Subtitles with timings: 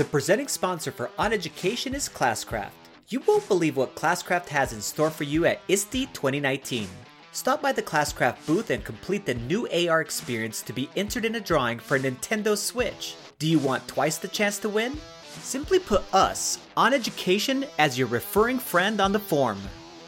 [0.00, 2.70] The presenting sponsor for On Education is Classcraft.
[3.10, 6.88] You won't believe what Classcraft has in store for you at ISTE 2019.
[7.32, 11.34] Stop by the Classcraft booth and complete the new AR experience to be entered in
[11.34, 13.14] a drawing for a Nintendo Switch.
[13.38, 14.96] Do you want twice the chance to win?
[15.42, 19.58] Simply put us, On Education, as your referring friend on the form.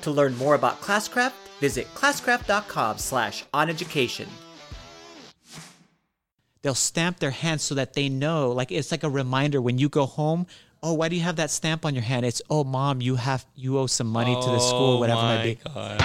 [0.01, 4.29] To learn more about Classcraft, visit classcraft.com slash oneducation.
[6.63, 9.89] They'll stamp their hands so that they know, like it's like a reminder when you
[9.89, 10.47] go home.
[10.81, 12.25] Oh, why do you have that stamp on your hand?
[12.25, 15.25] It's oh, mom, you have you owe some money to the school, oh whatever it
[15.25, 15.59] might be.
[15.67, 15.99] Oh God.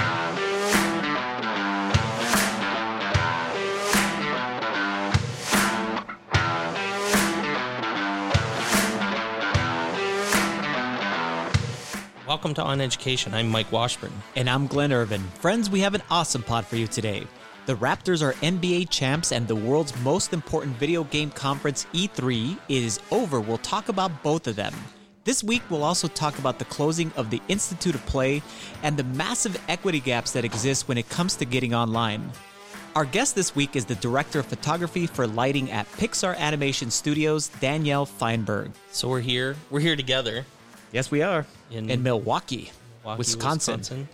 [12.28, 13.36] Welcome to On Education.
[13.36, 14.12] I'm Mike Washburn.
[14.36, 15.22] And I'm Glenn Irvin.
[15.40, 17.28] Friends, we have an awesome pod for you today.
[17.68, 23.00] The Raptors are NBA champs, and the world's most important video game conference, E3, is
[23.12, 23.42] over.
[23.42, 24.74] We'll talk about both of them.
[25.26, 28.42] This week, we'll also talk about the closing of the Institute of Play
[28.84, 32.32] and the massive equity gaps that exist when it comes to getting online.
[32.96, 37.50] Our guest this week is the director of photography for lighting at Pixar Animation Studios,
[37.60, 38.72] Danielle Feinberg.
[38.92, 39.58] So we're here.
[39.70, 40.46] We're here together
[40.92, 42.72] Yes, we are In in, Milwaukee,
[43.04, 44.08] Milwaukee, Wisconsin.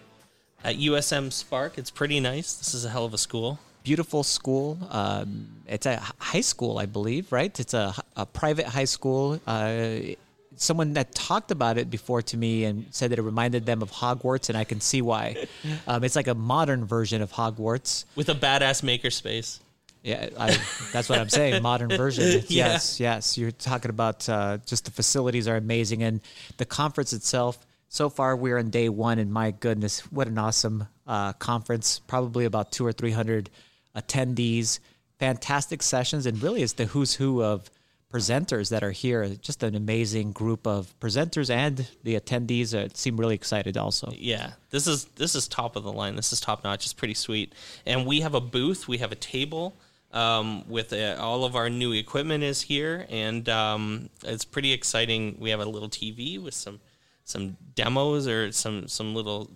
[0.63, 1.77] At USM Spark.
[1.77, 2.53] It's pretty nice.
[2.53, 3.59] This is a hell of a school.
[3.83, 4.77] Beautiful school.
[4.89, 7.57] Um, it's a high school, I believe, right?
[7.59, 7.93] It's a
[8.31, 9.41] private high school.
[9.45, 10.15] Uh,
[10.55, 13.91] someone that talked about it before to me and said that it reminded them of
[13.91, 15.47] Hogwarts, and I can see why.
[15.87, 18.05] um, it's like a modern version of Hogwarts.
[18.15, 19.59] With a badass makerspace.
[20.03, 20.57] Yeah, I,
[20.91, 21.61] that's what I'm saying.
[21.61, 22.43] Modern version.
[22.47, 22.67] Yeah.
[22.67, 23.37] Yes, yes.
[23.37, 26.19] You're talking about uh, just the facilities are amazing, and
[26.57, 27.65] the conference itself.
[27.93, 31.99] So far, we're on day one, and my goodness, what an awesome uh, conference!
[31.99, 33.51] Probably about two or three hundred
[33.95, 34.79] attendees.
[35.19, 37.69] Fantastic sessions, and really, it's the who's who of
[38.11, 39.29] presenters that are here.
[39.35, 43.77] Just an amazing group of presenters, and the attendees uh, seem really excited.
[43.77, 46.15] Also, Yeah, this is this is top of the line.
[46.15, 46.85] This is top notch.
[46.85, 47.53] It's pretty sweet.
[47.85, 48.87] And we have a booth.
[48.87, 49.77] We have a table
[50.11, 55.37] um, with uh, all of our new equipment is here, and um, it's pretty exciting.
[55.39, 56.79] We have a little TV with some
[57.25, 59.49] some demos or some some little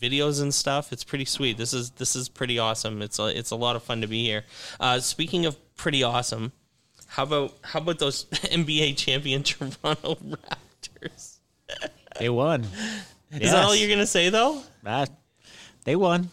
[0.00, 0.92] videos and stuff.
[0.92, 1.56] It's pretty sweet.
[1.56, 3.02] This is this is pretty awesome.
[3.02, 4.44] It's a, it's a lot of fun to be here.
[4.80, 6.52] Uh, speaking of pretty awesome,
[7.06, 11.38] how about how about those NBA champion Toronto Raptors?
[12.18, 12.66] they won.
[13.30, 14.62] Is that all you're gonna say though?
[14.84, 15.06] Ah,
[15.84, 16.28] they won.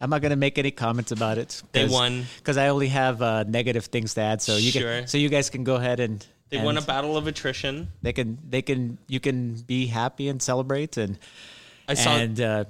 [0.00, 1.62] I'm not going to make any comments about it.
[1.72, 2.26] They won.
[2.38, 4.42] because I only have uh, negative things to add.
[4.42, 4.82] So you Sure.
[4.98, 7.88] can, so you guys can go ahead and They and won a battle of attrition.
[8.02, 11.18] They can, they can, you can be happy and celebrate and
[11.88, 12.64] I saw and uh,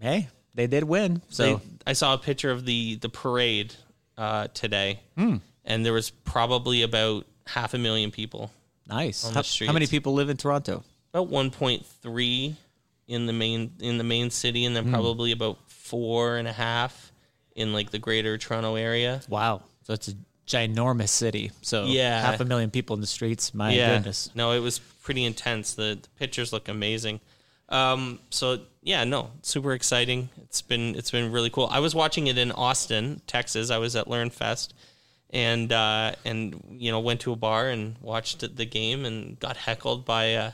[0.00, 1.22] hey, they did win.
[1.28, 3.74] So they, I saw a picture of the the parade
[4.16, 5.36] uh, today, Hmm.
[5.64, 8.50] and there was probably about half a million people.
[8.88, 9.24] nice.
[9.26, 10.82] on How, how many people live in Toronto?
[11.12, 12.54] About 1.3
[13.06, 17.12] in the main in the main city, and then probably about four and a half
[17.54, 19.20] in like the greater Toronto area.
[19.28, 19.62] Wow.
[19.82, 20.14] So it's a
[20.46, 21.50] ginormous city.
[21.62, 22.20] So Yeah.
[22.20, 23.54] half a million people in the streets.
[23.54, 24.30] My yeah, goodness.
[24.34, 25.74] no, it was pretty intense.
[25.74, 27.20] The, the pictures look amazing.
[27.68, 30.28] Um, so yeah, no, super exciting.
[30.42, 31.68] It's been it's been really cool.
[31.70, 33.70] I was watching it in Austin, Texas.
[33.70, 34.74] I was at Learn Fest,
[35.30, 39.56] and uh, and you know went to a bar and watched the- game and got
[39.56, 40.50] heckled by uh,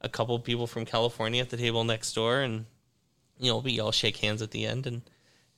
[0.00, 2.64] a couple people from California at the table next door, and
[3.38, 5.02] you know we all shake hands at the end, and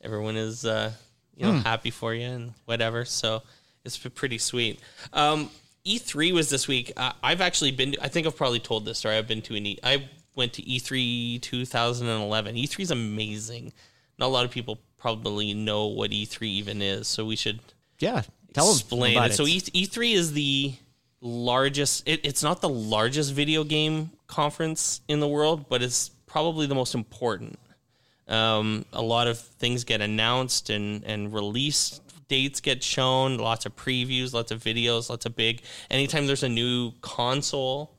[0.01, 0.91] everyone is uh,
[1.37, 3.05] you know happy for you and whatever.
[3.05, 3.43] So
[3.87, 4.81] it's pretty sweet.
[5.13, 5.49] Um,
[5.87, 6.93] E3 was this week.
[6.97, 7.95] Uh, I've actually been.
[8.03, 9.17] I think I've probably told this story.
[9.17, 9.79] I've been to an E.
[9.83, 12.57] I went to E3 2011.
[12.57, 13.73] E3 is amazing.
[14.19, 17.61] Not a lot of people probably know what E3 even is, so we should
[18.01, 18.23] Yeah.
[18.53, 19.35] Tell explain about it.
[19.35, 20.75] So E- E3 is the
[21.21, 22.03] largest.
[22.09, 26.75] It, it's not the largest video game conference in the world, but it's probably the
[26.75, 27.59] most important.
[28.29, 33.39] Um, a lot of things get announced and and released dates get shown.
[33.39, 35.63] Lots of previews, lots of videos, lots of big.
[35.91, 37.93] Anytime there's a new console,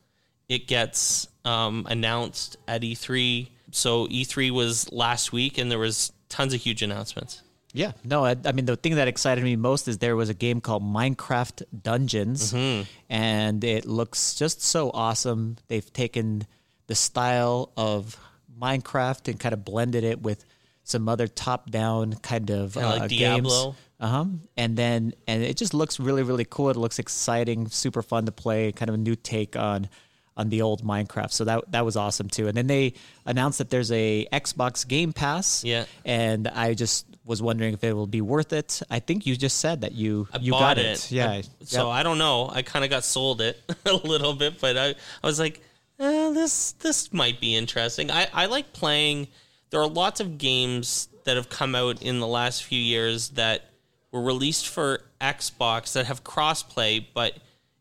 [0.50, 3.50] it gets um, announced at E3.
[3.72, 7.42] So E3 was last week, and there was tons of huge announcements.
[7.74, 10.34] Yeah, no, I, I mean the thing that excited me most is there was a
[10.34, 12.84] game called Minecraft Dungeons, Mm-hmm.
[13.10, 15.58] and it looks just so awesome.
[15.68, 16.48] They've taken
[16.88, 18.18] the style of
[18.60, 20.44] Minecraft and kind of blended it with
[20.88, 23.64] some other top-down kind of Yeah, like uh, Diablo.
[23.66, 23.76] games.
[24.00, 24.26] Uh huh.
[24.56, 26.70] And then and it just looks really really cool.
[26.70, 28.72] It looks exciting, super fun to play.
[28.72, 29.90] Kind of a new take on
[30.38, 31.32] on the old Minecraft.
[31.32, 32.48] So that that was awesome too.
[32.48, 32.94] And then they
[33.26, 35.64] announced that there's a Xbox Game Pass.
[35.64, 35.86] Yeah.
[36.06, 38.82] And I just was wondering if it will be worth it.
[38.90, 40.86] I think you just said that you I you bought got it.
[40.86, 41.12] it.
[41.12, 41.32] Yeah.
[41.32, 42.50] I- so I don't know.
[42.54, 45.60] I kind of got sold it a little bit, but I, I was like,
[46.00, 48.12] eh, this this might be interesting.
[48.12, 49.28] I, I like playing.
[49.70, 53.70] There are lots of games that have come out in the last few years that
[54.12, 57.38] were released for Xbox that have crossplay, but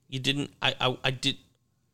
[0.09, 0.51] you didn't.
[0.61, 1.37] I, I I did.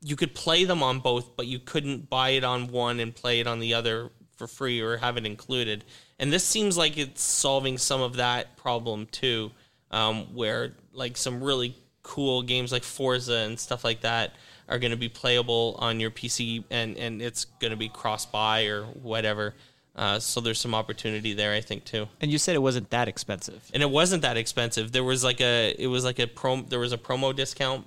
[0.00, 3.40] You could play them on both, but you couldn't buy it on one and play
[3.40, 5.84] it on the other for free or have it included.
[6.18, 9.52] And this seems like it's solving some of that problem too,
[9.90, 14.32] um, where like some really cool games like Forza and stuff like that
[14.68, 18.26] are going to be playable on your PC and and it's going to be cross
[18.26, 19.54] buy or whatever.
[19.94, 22.08] Uh, so there's some opportunity there, I think too.
[22.20, 23.70] And you said it wasn't that expensive.
[23.74, 24.92] And it wasn't that expensive.
[24.92, 27.86] There was like a it was like a prom there was a promo discount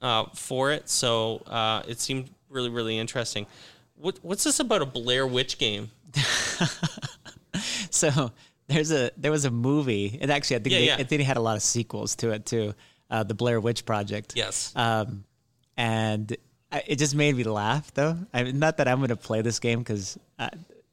[0.00, 3.46] uh, for it, so uh, it seemed really really interesting.
[3.96, 5.90] What what's this about a Blair Witch game?
[7.90, 8.30] So
[8.68, 10.94] there's a there was a movie, and actually I think Yeah, they, yeah.
[10.94, 12.74] I think it had a lot of sequels to it too.
[13.10, 14.34] Uh, the Blair Witch Project.
[14.36, 14.72] Yes.
[14.76, 15.24] Um,
[15.76, 16.36] and
[16.70, 18.16] I, it just made me laugh though.
[18.32, 20.18] I mean, not that I'm going to play this game because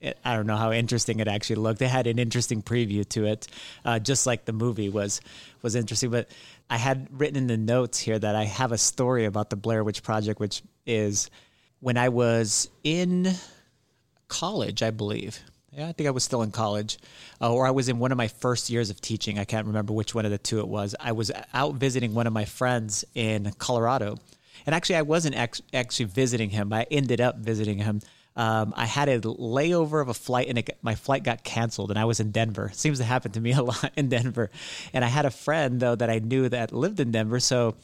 [0.02, 1.80] I, don't know how interesting it actually looked.
[1.80, 3.48] They had an interesting preview to it,
[3.84, 5.22] uh, just like the movie was
[5.64, 6.12] was interesting.
[6.12, 6.30] But
[6.70, 9.84] I had written in the notes here that I have a story about the Blair
[9.84, 11.32] Witch Project, which is
[11.80, 13.34] when I was in
[14.28, 15.40] college, I believe.
[15.72, 16.98] Yeah, I think I was still in college,
[17.42, 19.38] uh, or I was in one of my first years of teaching.
[19.38, 20.96] I can't remember which one of the two it was.
[21.00, 24.18] I was out visiting one of my friends in Colorado,
[24.66, 26.72] and actually, I wasn't ex- actually visiting him.
[26.72, 28.02] I ended up visiting him.
[28.38, 32.00] Um, I had a layover of a flight, and it, my flight got canceled, and
[32.00, 32.72] I was in Denver.
[32.74, 34.52] seems to happen to me a lot in Denver.
[34.94, 37.76] And I had a friend though that I knew that lived in Denver, so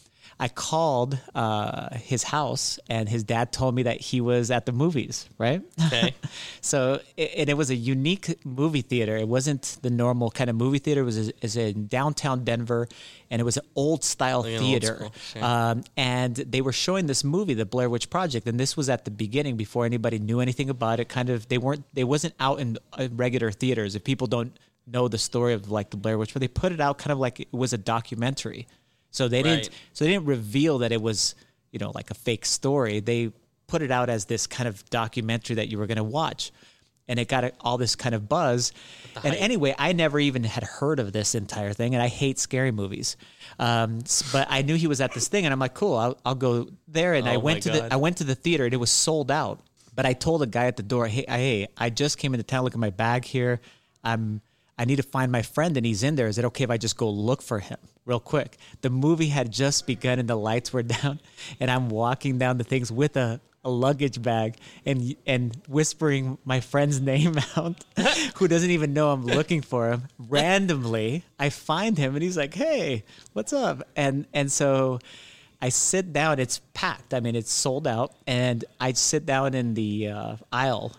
[0.44, 4.74] I called uh, his house, and his dad told me that he was at the
[4.74, 5.30] movies.
[5.38, 5.62] Right.
[5.88, 6.14] Okay.
[6.62, 9.16] So, and it was a unique movie theater.
[9.18, 11.02] It wasn't the normal kind of movie theater.
[11.02, 12.88] It was, it was in downtown Denver,
[13.30, 15.08] and it was an old style Like old theater.
[15.32, 15.44] sure.
[15.44, 19.04] um, and they were showing this movie, The Blair Witch Project, and this was at
[19.06, 21.10] the beginning before anybody knew anything about it.
[21.10, 22.78] Kind of, they weren't, they wasn't out in
[23.12, 23.96] regular theaters.
[23.96, 24.58] If people don't
[24.88, 27.20] know the story of like the Blair Witch, but they put it out kind of
[27.20, 28.68] like it was a documentary.
[29.14, 29.64] So they Right.
[29.64, 31.36] didn't, so they didn't reveal that it was,
[31.72, 33.00] you know, like a fake story.
[33.00, 33.32] They
[33.68, 36.52] put it out as this kind of documentary that you were going to watch.
[37.08, 38.72] And it got all this kind of buzz.
[39.24, 41.94] And anyway, I never even had heard of this entire thing.
[41.96, 43.18] And I hate scary movies.
[43.60, 44.00] Um,
[44.32, 45.46] but I knew he was at this thing.
[45.46, 47.14] And I'm like, cool, I'll, I'll go there.
[47.14, 47.90] And I Oh went to God.
[47.90, 49.60] the, I went to the theater and it was sold out.
[49.96, 52.44] But I told the guy at the door, hey, I- hey, I just came into
[52.44, 52.64] town.
[52.64, 53.60] Look at my bag here.
[54.04, 54.42] I'm,
[54.84, 56.28] I need to find my friend and he's in there.
[56.28, 58.58] Is it okay if I just go look for him real quick?
[58.82, 61.22] The movie had just begun and the lights were down,
[61.62, 66.60] and I'm walking down the things with a, a luggage bag and and whispering my
[66.60, 67.82] friend's name out,
[68.36, 70.10] who doesn't even know I'm looking for him.
[70.20, 75.00] Randomly, I find him and he's like, "Hey, what's up?" And and so.
[75.62, 76.40] I sit down.
[76.40, 77.14] It's packed.
[77.14, 80.92] I mean, it's sold out, and I sit down in the uh, aisle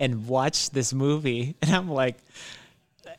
[0.00, 2.16] and watch this movie, and I'm like,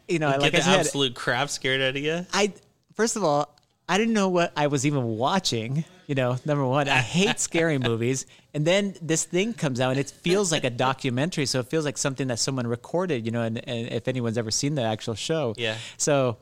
[0.09, 2.25] you know, Get like the I said, absolute crap scared out of you.
[2.33, 2.53] I
[2.95, 3.56] first of all,
[3.88, 5.85] I didn't know what I was even watching.
[6.07, 10.00] You know, number one, I hate scary movies, and then this thing comes out, and
[10.00, 11.45] it feels like a documentary.
[11.45, 13.25] So it feels like something that someone recorded.
[13.25, 15.75] You know, and, and if anyone's ever seen the actual show, Yeah.
[15.97, 16.38] So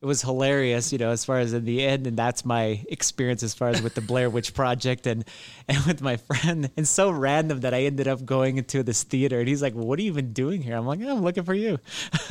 [0.00, 3.42] it was hilarious, you know, as far as in the end, and that's my experience
[3.42, 5.24] as far as with the Blair Witch Project and
[5.66, 6.70] and with my friend.
[6.76, 9.98] And so random that I ended up going into this theater, and he's like, "What
[9.98, 11.80] are you even doing here?" I'm like, "I'm looking for you."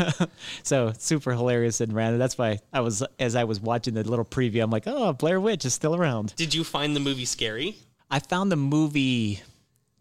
[0.64, 2.20] so super hilarious and random.
[2.20, 5.42] That's why I was as I was watching the little preview, I'm like, "Oh, Blair
[5.42, 7.76] Witch is still around." Did you find the movie scary?
[8.10, 9.42] I found the movie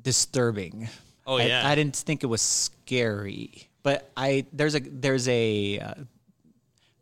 [0.01, 0.89] disturbing.
[1.27, 1.69] Oh, I- yeah.
[1.69, 5.95] I, didn't think it was scary, but I there's a there's a uh,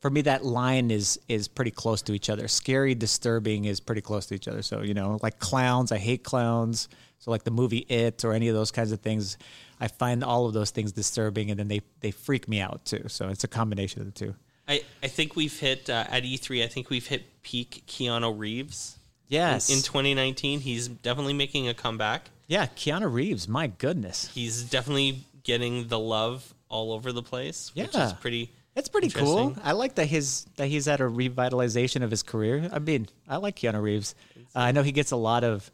[0.05, 2.47] for me that line is is pretty close to each other.
[2.47, 4.61] Scary, disturbing is pretty close to each other.
[4.61, 6.91] So you know, like clowns, I hate clowns.
[7.21, 9.39] So like the movie It or any of those kinds of things,
[9.81, 13.05] I find all of those things disturbing, and then they they freak me out too.
[13.09, 14.35] So it's a combination of the two.
[14.69, 16.63] I, I think we've hit uh, at E3.
[16.63, 18.99] I think we've hit peak Keanu Reeves.
[19.29, 19.71] Yes.
[19.71, 22.29] In, in 2019, he's definitely making a comeback.
[22.47, 23.49] yeah, Keanu Reeves.
[23.49, 24.31] My goodness.
[24.35, 28.09] He's definitely getting the love all over the place, which Yeah.
[28.09, 28.51] is pretty.
[28.76, 29.54] It's pretty cool.
[29.62, 32.69] I like that his that he's at a revitalization of his career.
[32.73, 34.14] I mean, I like Keanu Reeves.
[34.37, 35.71] Uh, I know he gets a lot of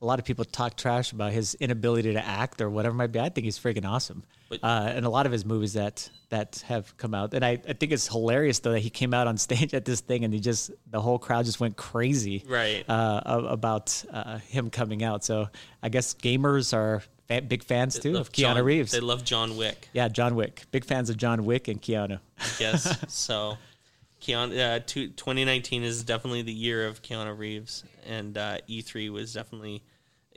[0.00, 3.12] a lot of people talk trash about his inability to act or whatever it might
[3.12, 3.20] be.
[3.20, 4.24] I think he's freaking awesome.
[4.50, 7.52] But- uh, and a lot of his movies that that have come out, and I,
[7.66, 10.34] I think it's hilarious though that he came out on stage at this thing and
[10.34, 12.84] he just the whole crowd just went crazy Right.
[12.88, 15.24] uh, about uh, him coming out.
[15.24, 15.48] So
[15.82, 17.02] I guess gamers are
[17.40, 18.92] fa- big fans too of Keanu John- Reeves.
[18.92, 19.88] They love John Wick.
[19.92, 20.62] yeah, John Wick.
[20.70, 22.20] Big fans of John Wick and Keanu.
[22.38, 23.58] I guess so.
[24.20, 29.32] Keanu, uh, two, 2019 is definitely the year of Keanu Reeves, and uh, E3 was
[29.32, 29.82] definitely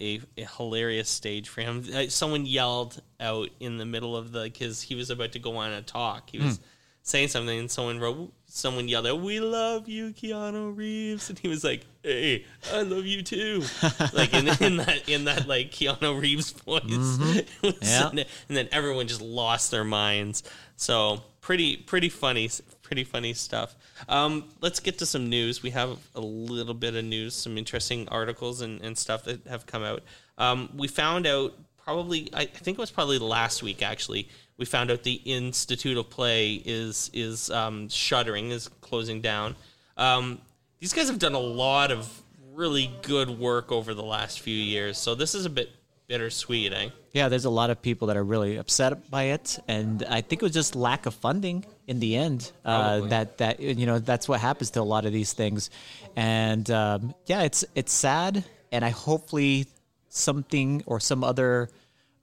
[0.02, 1.86] a, a hilarious stage for him.
[1.94, 5.58] Uh, someone yelled out in the middle of the because he was about to go
[5.58, 6.32] on a talk.
[6.32, 6.60] He was
[7.04, 11.47] saying something, and someone wrote, someone yelled out, "We love you, Keanu Reeves," and he
[11.47, 13.63] was like, "Hey, I love you too,"
[14.13, 16.83] like in, in that in that like Keanu Reeves voice.
[17.62, 18.09] Was- Yeah.
[18.09, 20.43] and then everyone just lost their minds.
[20.77, 22.50] So pretty pretty funny
[22.81, 23.75] pretty funny stuff.
[24.07, 25.63] Um, let's get to some news.
[25.63, 29.65] We have a little bit of news, some interesting articles and, and stuff that have
[29.65, 30.03] come out.
[30.38, 34.29] Um, we found out probably I think it was probably last week actually.
[34.57, 39.55] We found out the Institute of Play is is um, shuttering, is closing down.
[39.97, 40.39] Um,
[40.79, 42.21] these guys have done a lot of
[42.53, 45.69] really good work over the last few years, so this is a bit
[46.07, 46.89] bittersweet, eh?
[47.13, 50.41] Yeah, there's a lot of people that are really upset by it, and I think
[50.41, 52.51] it was just lack of funding in the end.
[52.63, 55.69] Uh, that that you know that's what happens to a lot of these things,
[56.15, 59.67] and um, yeah, it's it's sad, and I hopefully
[60.09, 61.69] something or some other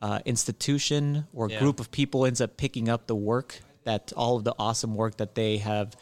[0.03, 1.59] uh, institution or Yeah.
[1.61, 5.17] group of people ends up picking up the work that all of the awesome work
[5.17, 5.97] that they have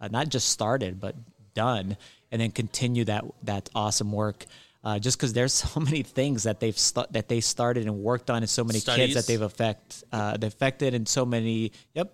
[0.00, 1.14] uh, not just started but
[1.54, 1.96] done,
[2.30, 4.46] and then continue that that awesome work.
[4.82, 8.30] Uh, just because there's so many things that they've stu- that they started and worked
[8.30, 12.08] on, and so many kids that they've affect uh, they affected, and so many yep,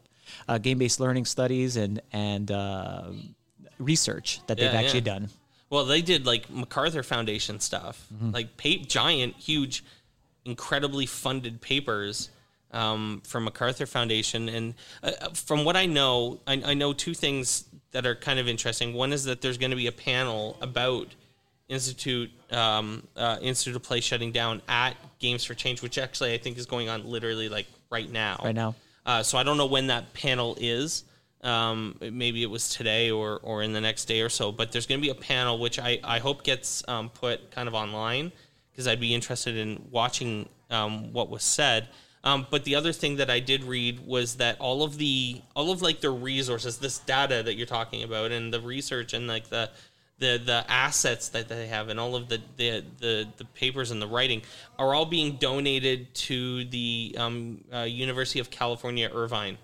[0.49, 3.05] uh, game based learning studies and and uh,
[3.79, 5.15] research that they've actually yeah.
[5.15, 5.29] done.
[5.71, 8.31] Well, they did like MacArthur Foundation stuff, Mm-hmm.
[8.33, 9.85] like pa- giant, huge,
[10.47, 12.31] incredibly funded papers
[12.73, 14.49] um, from MacArthur Foundation.
[14.49, 18.39] And uh, uh, from what I know, I, I know two things that are kind
[18.39, 18.95] of interesting.
[18.95, 21.09] One is that there's going to be a panel about
[21.69, 26.39] Institute um, uh, Institute of Play shutting down at Games for Change, which actually I
[26.39, 28.41] think is going on literally like right now.
[28.45, 28.75] Right now.
[29.05, 31.05] Uh, so I don't know when that panel is.
[31.43, 34.51] Um, maybe it was today or, or in the next day or so.
[34.51, 37.69] But there's going to be a panel which I, I hope gets um, put kind
[37.69, 38.33] of online
[38.77, 41.89] because I'd be interested in watching um, what was said.
[42.23, 45.71] Um, but the other thing that I did read was that all of the all
[45.71, 49.49] of like the resources, this data that you're talking about, and the research and like
[49.49, 49.71] the
[50.19, 54.03] the the assets that they have and all of the the the, the papers and
[54.03, 54.43] the writing
[54.79, 59.57] are all being donated to the um, uh, University of California Irvine.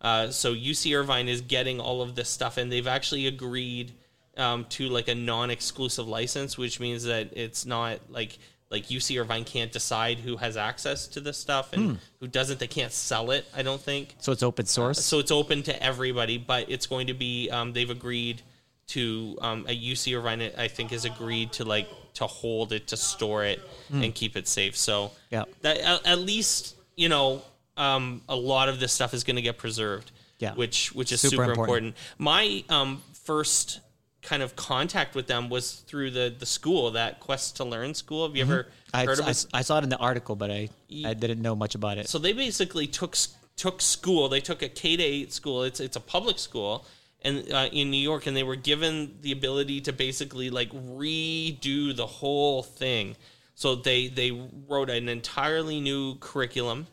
[0.00, 3.92] Uh, so UC Irvine is getting all of this stuff, and they've actually agreed
[4.36, 8.38] um, to like a non-exclusive license, which means that it's not like
[8.70, 12.60] like UC Irvine can't decide who has access to this stuff and who doesn't.
[12.60, 13.44] They can't sell it.
[13.54, 14.14] I don't think.
[14.20, 15.04] So it's open source.
[15.04, 17.50] So it's open to everybody, but it's going to be.
[17.50, 18.42] Um, they've agreed
[18.88, 20.50] to um, a UC Irvine.
[20.56, 23.60] I think has agreed to like to hold it, to store it,
[23.92, 24.76] and keep it safe.
[24.76, 25.44] So Yeah.
[25.62, 27.42] that at, at least you know
[27.76, 30.12] um, a lot of this stuff is going to get preserved.
[30.38, 30.54] Yeah.
[30.54, 31.86] which which is Super super, important.
[31.88, 31.96] important.
[32.18, 33.80] My um, first
[34.22, 38.26] kind of contact with them was through the the school that Quest to Learn school.
[38.26, 38.96] Have you ever Mm-hmm.
[38.96, 39.46] I, heard of I, it?
[39.54, 40.68] I saw it in the article, but I
[41.04, 42.08] I didn't know much about it.
[42.08, 43.16] So they basically took
[43.56, 44.28] took school.
[44.28, 45.62] They took a K to eight school.
[45.62, 46.86] It's it's a public school,
[47.22, 51.94] and uh, in New York, and they were given the ability to basically like redo
[51.94, 53.16] the whole thing.
[53.54, 54.32] So they they
[54.68, 56.86] wrote an entirely new curriculum.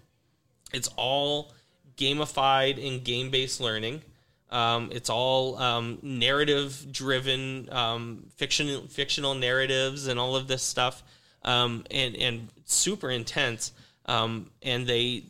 [0.74, 1.54] It's all
[1.96, 4.02] gamified and game based learning.
[4.50, 11.04] Um, it's all um, narrative driven, um, fictional fictional narratives, and all of this stuff,
[11.44, 13.74] um, and and super intense.
[14.06, 15.26] Um, and they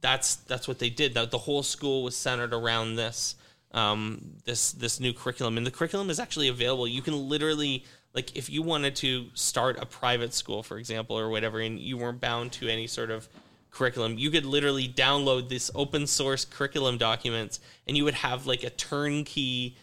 [0.00, 1.14] that's that's what they did.
[1.14, 3.36] The, the whole school was centered around this
[3.72, 6.88] um, this this new curriculum, and the curriculum is actually available.
[6.88, 11.28] You can literally like if you wanted to start a private school, for example, or
[11.28, 13.28] whatever, and you weren't bound to any sort of
[13.76, 18.64] curriculum, you could literally download this open source curriculum documents, and you would have like
[18.64, 19.76] a turnkey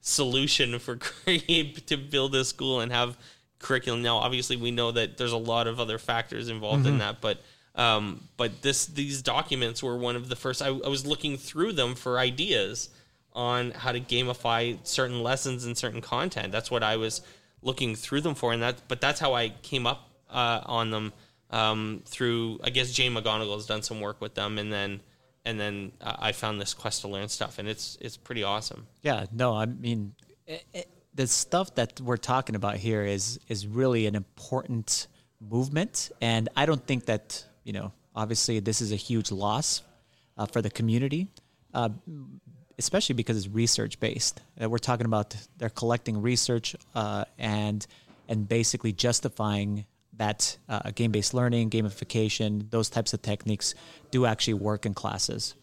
[0.00, 3.16] solution for create to build a school and have
[3.58, 4.02] curriculum.
[4.02, 7.40] Now, obviously, we know that there's a lot of other factors involved in that, but
[7.76, 10.60] um, but this these documents were one of the first.
[10.60, 12.88] I, I was looking through them for ideas
[13.32, 16.52] on how to gamify certain lessons and certain content.
[16.52, 17.20] That's what I was
[17.62, 18.88] looking through them for, and that.
[18.88, 21.12] But that's how I came up uh, on them
[21.56, 22.60] um, through.
[22.62, 25.00] I guess Jane McGonigal has done some work with them, and then
[25.44, 28.86] and then uh, I found this Quest to Learn stuff, and it's it's pretty awesome.
[29.02, 30.14] Yeah, no, I mean,
[30.48, 30.84] i i
[31.14, 35.06] the stuff that we're talking about here is is really an important
[35.40, 39.82] movement, and I don't think that you know, obviously, this is a huge loss
[40.36, 41.28] uh, for the community,
[41.72, 41.88] uh,
[42.78, 44.42] especially because it's research based.
[44.60, 47.86] Uh, we're talking about they're collecting research uh, and
[48.28, 49.86] and basically justifying
[50.18, 53.74] that uh, game based learning, gamification, those types of techniques
[54.10, 55.54] do actually work in classes.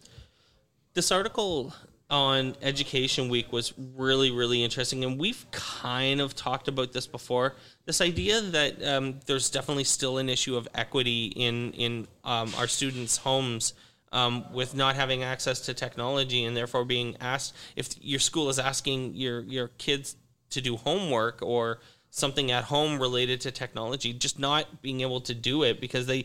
[0.94, 1.74] This article
[2.10, 5.04] on Education Week was really, really interesting.
[5.04, 7.54] And we've kind of talked about this before.
[7.86, 12.66] This idea that um, there's definitely still an issue of equity in, in um, our
[12.66, 13.74] students' homes.
[14.12, 18.60] Um, with not having access to technology and therefore being asked if your school is
[18.60, 20.14] asking your your kids
[20.50, 21.80] to do homework or
[22.14, 26.24] something at home related to technology, just not being able to do it because they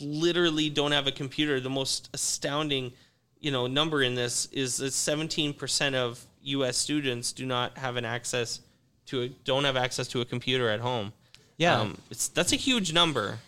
[0.00, 1.60] literally don't have a computer.
[1.60, 2.92] The most astounding
[3.38, 8.04] you know number in this is that 17% of US students do not have an
[8.04, 8.60] access
[9.06, 11.12] to a, don't have access to a computer at home.
[11.56, 11.80] Yeah.
[11.80, 13.38] Um, it's that's a huge number.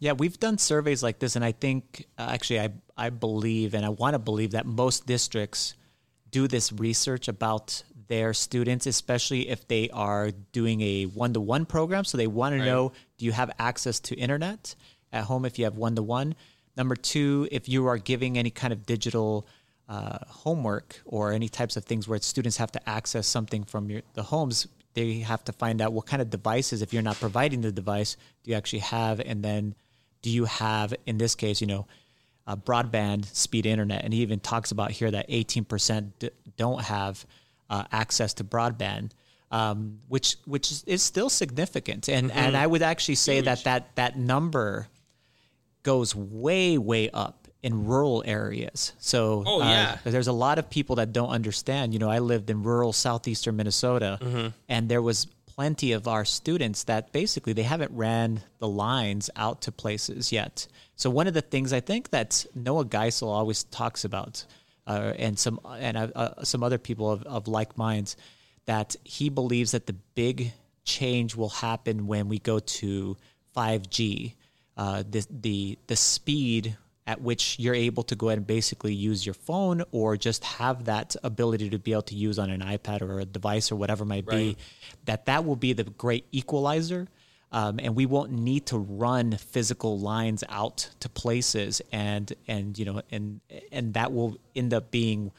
[0.00, 3.86] Yeah, we've done surveys like this, and I think uh, actually, I I believe and
[3.86, 5.74] I want to believe that most districts
[6.32, 11.66] do this research about their students, especially if they are doing a one to one
[11.66, 12.04] program.
[12.04, 14.74] So they want to know: Do you have access to internet
[15.12, 15.44] at home?
[15.44, 16.34] If you have one to one.
[16.76, 19.46] Number two, if you are giving any kind of digital
[19.88, 24.02] uh, homework or any types of things where students have to access something from your,
[24.14, 27.60] the homes, they have to find out what kind of devices, if you're not providing
[27.60, 29.74] the device, do you actually have, and then
[30.22, 31.86] do you have, in this case, you know,
[32.46, 34.04] uh, broadband speed internet?
[34.04, 37.24] And he even talks about here that 18% d- don't have
[37.70, 39.10] uh, access to broadband.
[39.48, 42.38] Um, which which is still significant, and Mm-hmm.
[42.38, 44.88] and I would actually say that that that number
[45.84, 48.92] goes way way up in rural areas.
[48.98, 49.98] So Oh, uh, yeah.
[50.04, 51.92] there's a lot of people that don't understand.
[51.92, 54.48] You know, I lived in rural southeastern Minnesota, Mm-hmm.
[54.68, 59.62] and there was plenty of our students that basically they haven't ran the lines out
[59.62, 60.66] to places yet.
[60.96, 64.44] So one of the things I think that Noah Geisel always talks about,
[64.86, 68.16] uh, and some and uh, uh, some other people of, of like minds,
[68.66, 70.52] that he believes that the big
[70.84, 73.16] change will happen when we go to
[73.56, 74.34] 5G.
[74.76, 76.76] Uh, the the the speed
[77.06, 80.86] at which you're able to go ahead and basically use your phone or just have
[80.86, 84.02] that ability to be able to use on an iPad or a device or whatever
[84.02, 84.56] it might be,
[85.04, 87.06] that that will be the great equalizer.
[87.56, 92.84] Um, and we won't need to run physical lines out to places, and and you
[92.84, 93.40] know, and
[93.72, 95.32] and that will end up being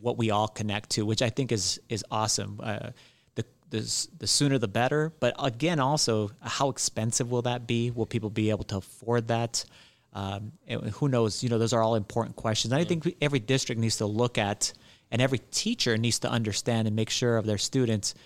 [0.00, 2.58] what we all connect to, which I think is is awesome.
[2.60, 2.90] Uh,
[3.36, 5.12] the the the sooner the better.
[5.20, 7.92] But again, also, how expensive will that be?
[7.92, 9.64] Will people be able to afford that?
[10.12, 10.50] Um,
[10.94, 11.40] who knows?
[11.44, 12.72] You know, those are all important questions.
[12.72, 14.72] And I think every district needs to look at,
[15.12, 18.16] and every teacher needs to understand and make sure of their students.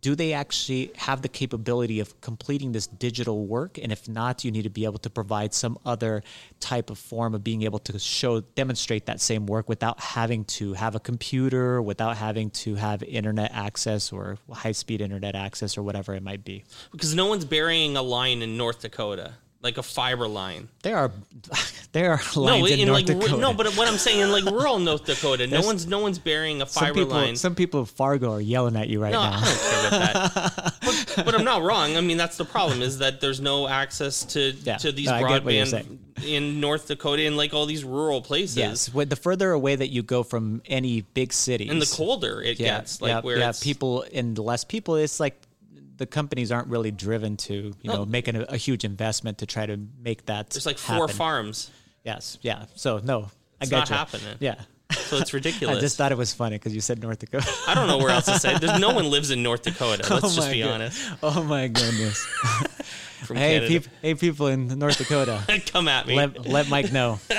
[0.00, 3.78] Do they actually have the capability of completing this digital work?
[3.78, 6.22] And if not, you need to be able to provide some other
[6.60, 10.74] type of form of being able to show, demonstrate that same work without having to
[10.74, 15.82] have a computer, without having to have internet access or high speed internet access or
[15.82, 16.64] whatever it might be.
[16.92, 20.68] Because no one's burying a line in North Dakota, like a fiber line.
[20.82, 21.10] There are
[21.92, 23.36] there are lines in, North like Dakota.
[23.38, 26.62] no, but what I'm saying in like rural North Dakota, no one's no one's burying
[26.62, 27.36] a some fiber people, line.
[27.36, 29.40] some people of Fargo are yelling at you right No, now.
[29.42, 30.74] I don't care about that.
[31.16, 31.96] but, but I'm not wrong.
[31.96, 34.76] I mean, that's the problem is that there's no access to Yeah.
[34.76, 37.84] to these No, I get what you're broadband in North Dakota and like all these
[37.84, 38.56] rural places.
[38.56, 42.58] Yes, the further away that you go from any big city, And the colder it
[42.58, 45.40] yeah, gets, like yeah, where yeah, people and less people, it's like
[45.98, 49.66] the companies aren't really driven to you know making a, a huge investment to try
[49.66, 50.50] to make that.
[50.50, 51.14] there's like four happen.
[51.16, 51.70] farms,
[52.04, 52.64] Yes, yeah.
[52.74, 53.28] So no, I
[53.62, 53.94] It's got not you.
[53.96, 54.36] happening.
[54.40, 54.54] Yeah.
[54.90, 55.76] so it's ridiculous.
[55.76, 57.46] I just thought it was funny because you said North Dakota.
[57.66, 58.56] I don't know where else to say.
[58.58, 60.06] There's no one lives in North Dakota.
[60.10, 60.70] Let's Oh just be God.
[60.80, 61.10] honest.
[61.22, 62.26] Oh my goodness.
[63.24, 63.68] From hey, Canada.
[63.68, 65.42] peop- hey, people in North Dakota.
[65.66, 66.16] Come at me.
[66.16, 67.20] let, let Mike know.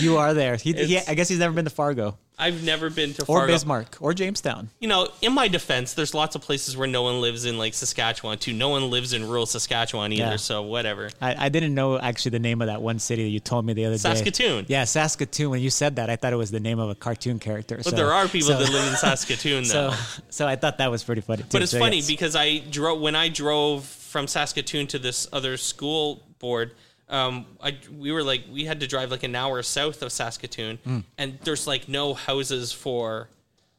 [0.00, 0.56] You are there.
[0.56, 3.44] He, he, I guess he's never been to Fargo I've never been to Fargo.
[3.44, 4.70] or Bismarck or Jamestown.
[4.80, 7.74] You know, in my defense, there's lots of places where no one lives in like
[7.74, 8.54] Saskatchewan too.
[8.54, 10.22] No one lives in rural Saskatchewan either.
[10.22, 10.36] Yeah.
[10.36, 11.10] So whatever.
[11.20, 13.74] I, I didn't know actually the name of that one city that you told me
[13.74, 13.98] the other day.
[13.98, 14.64] Saskatoon.
[14.68, 15.50] Yeah, Saskatoon.
[15.50, 17.78] When you said that, I thought it was the name of a cartoon character.
[17.84, 19.90] But there are people that live in Saskatoon though.
[19.90, 21.42] So, so I thought that was pretty funny.
[21.42, 21.48] Too.
[21.52, 22.06] but it's So, funny yes.
[22.06, 26.72] because I drove when I drove from Saskatoon to this other school board.
[27.08, 30.78] Um, I we were like we had to drive like an hour south of Saskatoon,
[30.84, 30.98] Hmm.
[31.18, 33.28] and there's like no houses for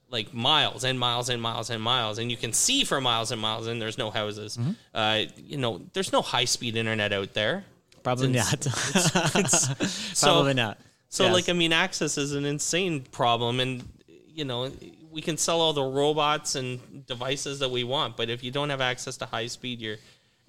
[0.10, 3.40] like miles and miles and miles and miles, and you can see for miles and
[3.42, 4.58] miles, and there's no houses.
[4.58, 4.72] Mm-hmm.
[4.94, 7.64] Uh, you know, there's no high speed internet out there.
[8.04, 9.88] probably it's- not.
[9.90, 10.78] So- probably not.
[11.10, 11.34] So Yes.
[11.34, 13.84] like I mean, access is an insane problem, and
[14.28, 14.72] you know
[15.12, 18.70] we can sell all the robots and devices that we want, but if you don't
[18.70, 19.98] have access to high speed, you're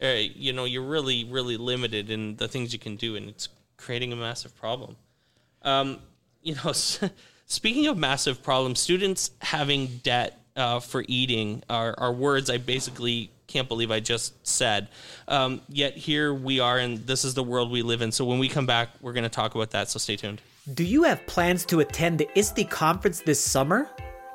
[0.03, 3.49] uh, you know you're really really limited in the things you can do, and it's
[3.77, 4.97] creating a massive problem.
[5.63, 5.99] Um,
[6.43, 6.73] you know,
[7.47, 13.31] speaking of massive problems, students having debt uh, for eating are, are words I basically
[13.47, 14.89] can't believe I just said.
[15.29, 18.13] Um, yet here we are, and this is the world we live in.
[18.13, 19.91] So when we come back, we're going to talk about that.
[19.91, 20.41] So stay tuned.
[20.73, 23.89] Do you have plans to attend the ISTE conference this summer?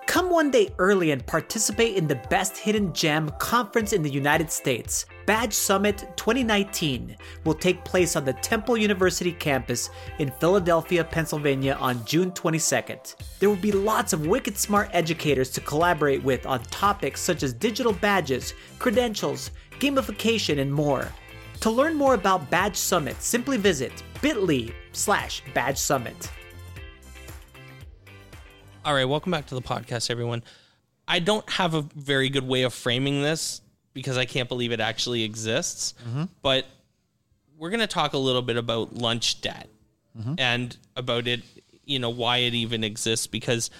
[0.07, 4.49] Come one day early and participate in the Best Hidden Gem conference in the United
[4.49, 5.05] States.
[5.25, 9.89] Badge Summit 2019 will take place on the Temple University campus
[10.19, 13.15] in Philadelphia, Pennsylvania on June 22nd.
[13.39, 17.51] There will be lots of wicked smart educators to collaborate with on topics such as
[17.51, 21.11] digital badges, credentials, gamification, and more.
[21.59, 23.91] To learn more about Badge Summit, simply visit
[24.21, 26.31] bit.ly slash badge summit.
[28.87, 30.45] All right, welcome back to the podcast, everyone.
[31.09, 33.59] I don't have a very good way of framing this
[33.93, 35.93] because I can't believe it actually exists,
[36.41, 36.65] but
[37.57, 39.67] we're going to talk a little bit about lunch debt
[40.37, 41.41] and about it,
[41.83, 43.71] you know, why it even exists because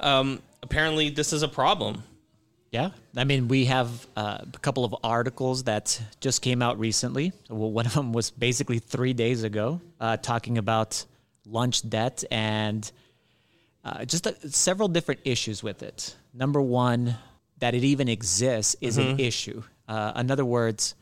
[0.00, 2.02] um, apparently this is a problem.
[2.72, 7.32] Yeah, I mean, we have uh, a couple of articles that just came out recently.
[7.48, 11.04] Well, one of them was basically three days ago, uh, talking about
[11.46, 12.90] lunch debt and
[13.86, 16.16] uh, just uh several different issues with it.
[16.34, 17.16] Number one,
[17.58, 19.62] that it even exists is an issue.
[19.88, 20.94] Uh, in other words,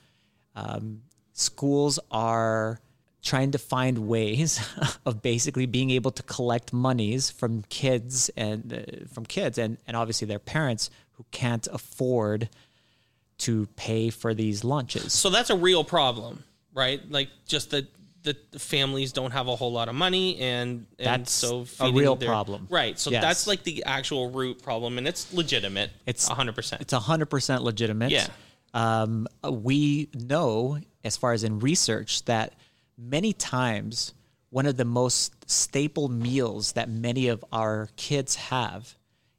[0.55, 2.79] um, schools are
[3.23, 4.61] trying to find ways
[5.07, 9.97] of basically being able to collect monies from kids and uh, from kids and, and
[9.97, 12.51] obviously their parents who can't afford
[13.39, 15.13] to pay for these lunches.
[15.13, 16.45] So that's a real problem,
[16.75, 17.01] right?
[17.11, 17.89] Like just that
[18.25, 22.17] the families don't have a whole lot of money and, and That's so a real
[22.17, 22.67] their- problem.
[22.71, 22.99] Right.
[22.99, 23.23] So Yes.
[23.23, 25.91] that's like the actual root problem and it's legitimate.
[26.07, 26.81] It's- 100%.
[26.81, 28.11] It's 100% legitimate.
[28.11, 28.27] Yeah.
[28.73, 32.55] Um, we know, as far as in research, that
[32.99, 34.15] many times
[34.51, 38.97] one of the most staple meals that many of our kids have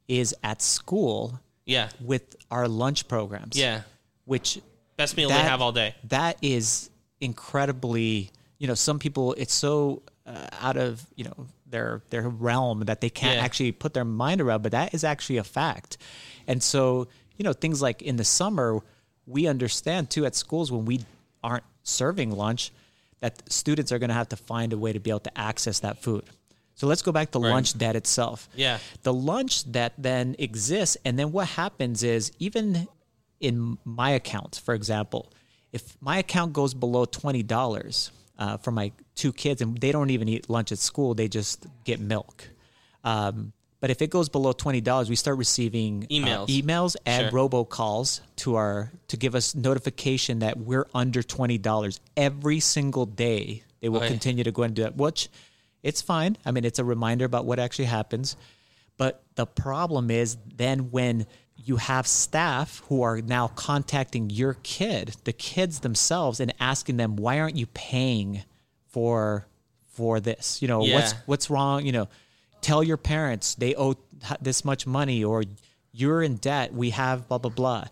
[0.08, 1.88] is at school yeah.
[2.00, 3.58] with our lunch programs.
[3.58, 3.82] Yeah.
[4.26, 4.60] Which
[4.96, 5.94] Best meal they that- have all day.
[6.04, 6.88] That is
[7.20, 12.80] incredibly, you know, some people it's so uh, out of, you know, their their realm
[12.86, 13.44] that they can't Yeah.
[13.44, 15.98] actually put their mind around, but that is actually a fact.
[16.46, 18.80] And so, you know, things like in the summer,
[19.26, 21.00] we understand too at schools when we
[21.42, 22.72] aren't serving lunch
[23.20, 25.80] that students are going to have to find a way to be able to access
[25.80, 26.24] that food.
[26.74, 28.48] So let's go back to lunch debt itself.
[28.54, 28.78] Yeah.
[29.02, 30.96] The lunch debt then exists.
[31.06, 32.86] And then what happens is, even
[33.40, 35.32] in my account, for example,
[35.72, 40.28] if my account goes below $20 uh, for my two kids and they don't even
[40.28, 42.48] eat lunch at school, they just get milk.
[43.04, 46.48] Um, but if it goes below twenty dollars, we start receiving uh, Emails.
[46.48, 47.48] emails and Sure.
[47.48, 53.62] robocalls to our to give us notification that we're under twenty dollars every single day.
[53.80, 55.28] They will continue to go and do that, which
[55.82, 56.36] it's fine.
[56.44, 58.36] I mean, it's a reminder about what actually happens.
[58.96, 61.26] But the problem is then when
[61.66, 67.16] you have staff who are now contacting your kid, the kids themselves, and asking them,
[67.16, 68.42] why aren't you paying
[68.88, 69.46] for
[69.94, 70.62] for this?
[70.62, 71.18] You know, what's Yeah.
[71.26, 71.84] what's wrong?
[71.84, 72.08] You know,
[72.60, 73.96] tell your parents they owe
[74.40, 75.44] this much money or
[75.92, 76.72] you're in debt.
[76.72, 77.84] We have blah blah blah.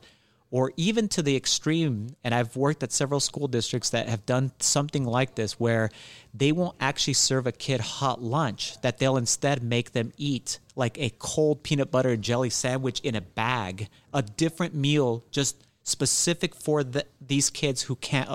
[0.55, 4.53] Or even to the extreme, and I've worked at several school districts that have done
[4.61, 5.91] something like this where
[6.33, 10.97] they won't actually serve a kid hot lunch, that they'll instead make them eat like
[10.97, 16.55] a cold peanut butter and jelly sandwich in a bag, a different meal just specific
[16.55, 18.31] for the, these kids who can't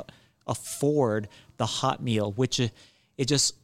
[0.46, 2.68] afford the hot meal, which uh,
[3.18, 3.56] it just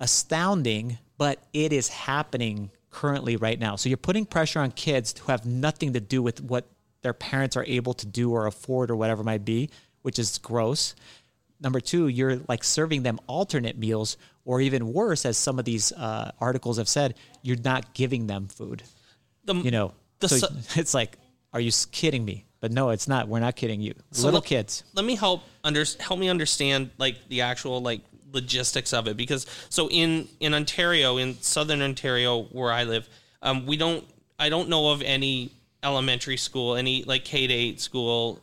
[0.00, 3.76] astounding, but it is happening currently right now.
[3.76, 6.66] So you're putting pressure on kids who have nothing to do with what
[7.02, 9.70] their parents are able to do or afford or whatever it might be,
[10.02, 10.94] which is gross.
[11.60, 15.90] Number two, you're like serving them alternate meals, or even worse, as some of these
[15.92, 18.82] uh, articles have said, you're not giving them food.
[19.44, 20.46] The, You know, The so su-
[20.80, 21.16] it's like,
[21.52, 22.44] are you kidding me?
[22.60, 23.28] But no, it's not.
[23.28, 23.94] We're not kidding you.
[24.12, 24.82] So Little let- kids.
[24.94, 28.00] Let me help under help me understand like the actual like
[28.32, 33.08] logistics of it because so in in Ontario in southern Ontario where I live
[33.42, 34.04] um, we don't
[34.38, 38.40] I don't know of any elementary school any like K to eight school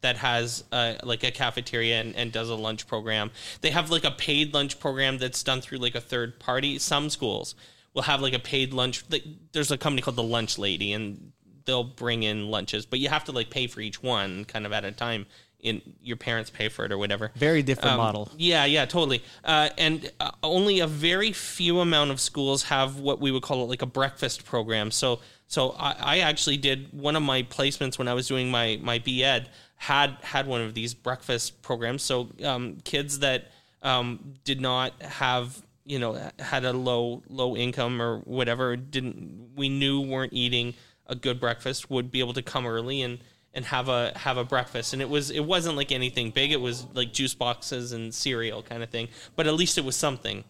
[0.00, 3.30] that has uh, like a cafeteria and, and does a lunch program.
[3.62, 6.78] They have like a paid lunch program that's done through like a third party.
[6.78, 7.54] Some schools
[7.94, 9.02] will have like a paid lunch.
[9.10, 11.32] like, There's a company called the Lunch Lady, and
[11.64, 14.72] they'll bring in lunches, but you have to like pay for each one kind of
[14.72, 15.26] at a time.
[15.60, 17.30] In your parents pay for it or whatever.
[17.36, 18.30] Very different Um, model.
[18.36, 19.22] Yeah, yeah, totally.
[19.42, 23.62] Uh, and uh, only a very few amount of schools have what we would call
[23.62, 24.90] it like a breakfast program.
[24.90, 25.20] So,
[25.54, 28.98] so I, I actually did one of my placements when I was doing my my
[28.98, 32.02] BEd had had one of these breakfast programs.
[32.02, 38.02] So, um, kids that um, did not have you know had a low low income
[38.02, 40.74] or whatever didn't we knew weren't eating
[41.06, 43.20] a good breakfast would be able to come early and
[43.54, 44.92] and have a have a breakfast.
[44.92, 46.50] And it was it wasn't like anything big.
[46.50, 49.06] It was like juice boxes and cereal kind of thing.
[49.36, 50.42] But at least it was something.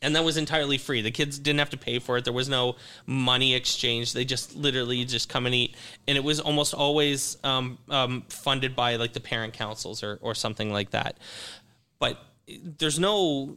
[0.00, 1.02] And that was entirely free.
[1.02, 2.24] The kids didn't have to pay for it.
[2.24, 4.12] There was no money exchange.
[4.12, 5.74] They just literally just come and eat.
[6.06, 10.36] And it was almost always um, um, funded by like the parent councils or, or
[10.36, 11.18] something like that.
[11.98, 12.22] But
[12.78, 13.56] there's no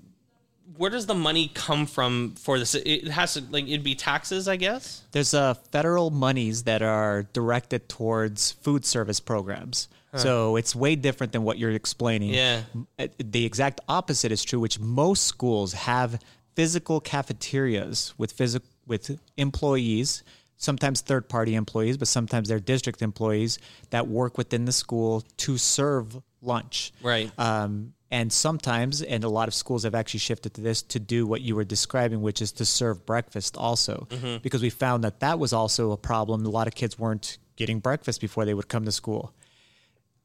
[0.78, 2.76] where does the money come from for this?
[2.76, 5.04] It has to like it'd be taxes, I guess.
[5.12, 9.90] There's uh, federal monies that are directed towards food service programs.
[10.16, 12.34] So it's way different than what you're explaining.
[12.34, 12.64] Yeah.
[13.00, 16.20] Uh, The exact opposite is true, which most schools have
[16.56, 20.24] physical cafeterias with physical with employees,
[20.58, 23.58] sometimes third party employees, but sometimes they're district employees
[23.92, 26.92] that work within the school to serve lunch.
[27.02, 27.32] Right.
[27.38, 31.26] Um, and sometimes, and a lot of schools have actually shifted to this to do
[31.26, 34.08] what you were describing, which is to serve breakfast also,
[34.44, 36.46] because we found that that was also a problem.
[36.46, 39.34] A lot of kids weren't getting breakfast before they would come to school.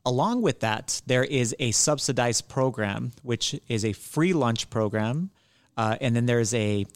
[0.06, 5.30] Along with that, there is a subsidized program, which is a free lunch program,
[5.76, 6.86] uh, and then there's a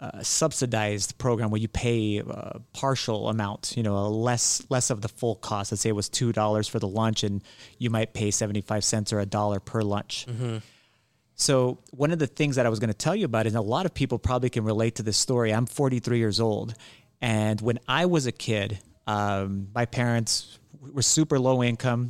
[0.00, 5.02] uh, subsidized program where you pay a partial amount, you know, a less less of
[5.02, 5.70] the full cost.
[5.70, 7.42] Let's say it was two dollars for the lunch, and
[7.78, 10.26] you might pay seventy five cents or a dollar per lunch.
[11.34, 13.60] So one of the things that I was going to tell you about, and a
[13.60, 15.52] lot of people probably can relate to this story.
[15.52, 16.74] I'm 43 years old,
[17.20, 22.08] and when I was a kid, um, my parents were super low income.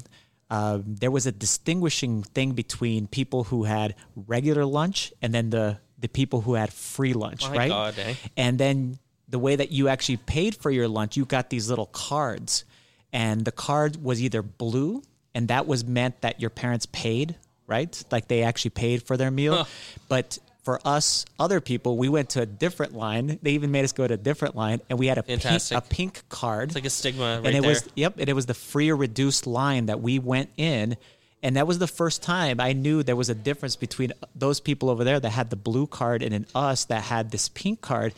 [0.49, 5.79] Um, there was a distinguishing thing between people who had regular lunch and then the
[5.99, 7.69] the people who had free lunch, My right?
[7.69, 8.15] God, eh?
[8.37, 11.87] And then the way that you actually paid for your lunch, you got these little
[11.87, 12.65] cards,
[13.13, 15.03] and the card was either blue,
[15.35, 17.35] and that was meant that your parents paid,
[17.67, 18.03] right?
[18.13, 19.67] Like they actually paid for their meal.
[20.09, 23.39] But for us, other people, we went to a different line.
[23.41, 25.81] They even made us go to a different line, and we had a pink, a
[25.81, 27.71] pink card It's like a stigma right and it there.
[27.71, 30.97] was yep, and it was the free or reduced line that we went in,
[31.41, 34.91] and that was the first time I knew there was a difference between those people
[34.91, 38.13] over there that had the blue card and then us that had this pink card.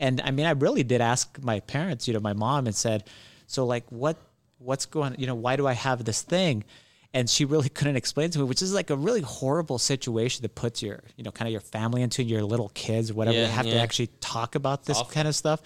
[0.00, 3.04] And I mean, I really did ask my parents, you know, my mom, and said,
[3.46, 4.16] "So like, what,
[4.58, 5.14] what's going?
[5.18, 6.64] You know, why do I have this thing?"
[7.14, 10.54] And she really couldn't explain to me, which is like a really horrible situation that
[10.54, 13.36] puts your, you know, kind of your family into your little kids, whatever.
[13.36, 15.60] Yeah, they have to actually talk about this kind of stuff.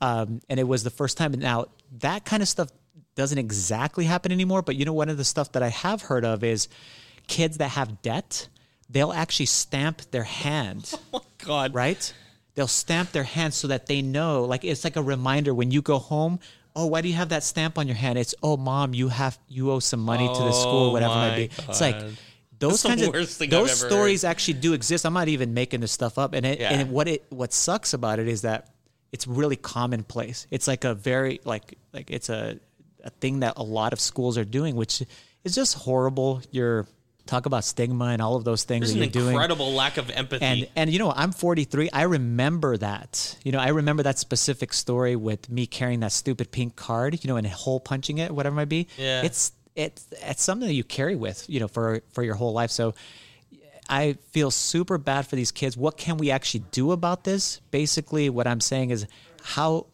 [0.00, 1.32] Um, and it was the first time.
[1.32, 1.66] Now
[2.00, 2.68] that kind of stuff
[3.14, 4.62] doesn't exactly happen anymore.
[4.62, 6.68] But you know, one of the stuff that I have heard of is
[7.28, 8.48] kids that have debt.
[8.90, 12.12] They'll actually stamp their hand, Oh God, right?
[12.54, 15.80] They'll stamp their hand so that they know, like it's like a reminder when you
[15.80, 16.40] go home.
[16.74, 18.18] Oh, why do you have that stamp on your hand?
[18.18, 21.16] It's oh, mom, you have you owe some money to the school, Oh, whatever it
[21.16, 21.44] might be.
[21.68, 21.96] It's like
[22.58, 25.04] those That's kinds of those stories actually do exist.
[25.04, 26.32] I'm not even making this stuff up.
[26.32, 26.72] And it, Yeah.
[26.72, 28.68] and what it what sucks about it is that
[29.10, 30.46] it's really commonplace.
[30.50, 32.58] It's like a very like like it's a
[33.04, 35.02] a thing that a lot of schools are doing, which
[35.44, 36.40] is just horrible.
[36.52, 36.86] You're
[37.26, 39.34] talk about stigma and all of those things There's that an you're doing.
[39.34, 40.44] incredible lack of empathy.
[40.44, 41.90] And and you know, I'm 43.
[41.92, 43.38] I remember that.
[43.44, 47.28] You know, I remember that specific story with me carrying that stupid pink card, you
[47.28, 48.88] know, and hole punching it, whatever it might be.
[48.96, 49.22] Yeah.
[49.22, 52.70] It's it's it's something that you carry with, you know, for for your whole life.
[52.70, 52.94] So
[53.88, 55.76] I feel super bad for these kids.
[55.76, 57.60] What can we actually do about this?
[57.70, 59.06] Basically, what I'm saying is
[59.42, 59.86] how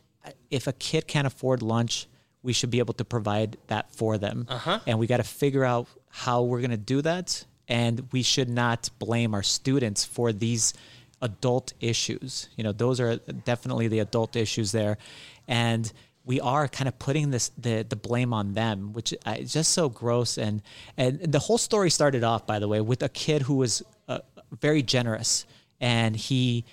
[0.50, 2.06] if a kid can't afford lunch,
[2.42, 4.46] we should be able to provide that for them.
[4.48, 4.80] Uh-huh.
[4.86, 7.44] And we got to figure out how we're going to do that.
[7.68, 10.72] And we should not blame our students for these
[11.20, 12.48] adult issues.
[12.56, 14.96] You know, those are definitely the adult issues there.
[15.46, 15.92] And
[16.24, 19.72] we are kind of putting this the the blame on them, which uh, is just
[19.72, 20.38] so gross.
[20.38, 20.62] And
[20.96, 24.20] and the whole story started off, by the way, with a kid who was uh,
[24.60, 25.46] very generous,
[25.80, 26.64] and he.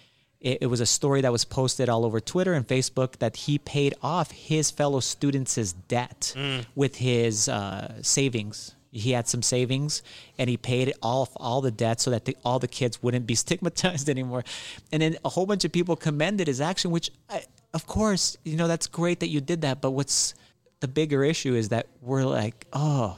[0.41, 3.57] It, it was a story that was posted all over Twitter and Facebook that he
[3.57, 6.33] paid off his fellow students' debt
[6.75, 8.74] with his uh, savings.
[8.95, 10.01] He had some savings,
[10.37, 13.35] and he paid off all the debt so that the, all the kids wouldn't be
[13.45, 14.43] stigmatized anymore.
[14.91, 18.55] And then a whole bunch of people commended his action, which, I, of course, you
[18.55, 19.81] know that's great that you did that.
[19.81, 20.33] But what's
[20.79, 23.17] the bigger issue is that we're like, oh,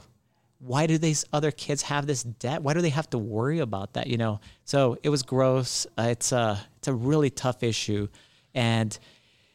[0.58, 2.62] why do these other kids have this debt?
[2.62, 4.08] Why do they have to worry about that?
[4.08, 5.86] You know, so it was gross.
[5.96, 8.08] Uh, it's a it's a really tough issue,
[8.54, 8.98] and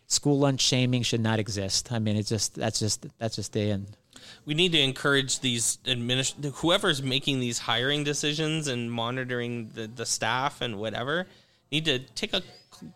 [0.08, 1.92] school lunch shaming should not exist.
[1.92, 3.98] I mean, it's just that's just that's just the end.
[4.46, 10.06] We need to encourage these administ- whoever's making these hiring decisions and monitoring the, the
[10.06, 11.28] staff and whatever
[11.72, 12.42] need to take a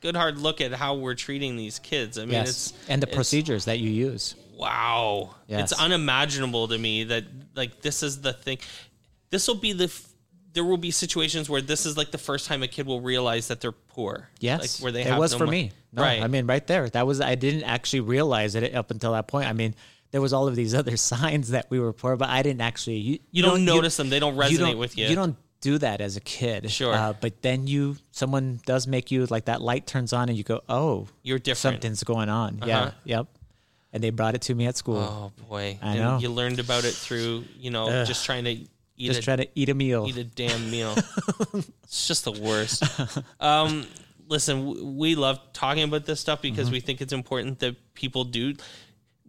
[0.01, 2.17] good hard look at how we're treating these kids.
[2.17, 4.36] I mean, yes, it's and the it's- procedures that you use.
[4.56, 5.36] Wow.
[5.47, 5.71] Yes.
[5.71, 7.25] It's unimaginable to me that
[7.56, 8.58] like this is the thing.
[9.30, 10.08] This will be the f-
[10.53, 13.49] there will be situations where this is like the first time a kid will realize
[13.49, 14.30] that they're poor.
[14.39, 15.71] Yes, Like where they have it was no for mon- me.
[15.93, 16.23] No, right.
[16.23, 16.89] I mean, right there.
[16.89, 19.47] That was I didn't actually realize it up until that point.
[19.47, 19.75] I mean,
[20.11, 22.97] there was all of these other signs that we were poor, but I didn't actually.
[22.97, 24.09] You, You don't notice them.
[24.09, 25.07] They don't resonate with you.
[25.07, 26.69] You don't do that as a kid.
[26.71, 26.93] Sure.
[26.93, 30.43] Uh, but then you, someone does make you like that light turns on, and you
[30.43, 31.75] go, "Oh, You're different.
[31.81, 32.79] something's going on." Yeah.
[32.79, 32.91] Uh-huh.
[33.05, 33.27] Yep.
[33.93, 34.97] And they brought it to me at school.
[34.97, 36.17] Oh boy, I And know.
[36.19, 38.05] You learned about it through you know Ugh.
[38.05, 38.67] just trying to eat
[38.99, 40.05] Just a, try to eat a meal.
[40.07, 40.93] eat a damn meal.
[41.83, 42.83] it's just the worst.
[43.39, 43.87] Um,
[44.27, 46.73] listen, we love talking about this stuff because Mm-hmm.
[46.73, 48.53] we think it's important that people do.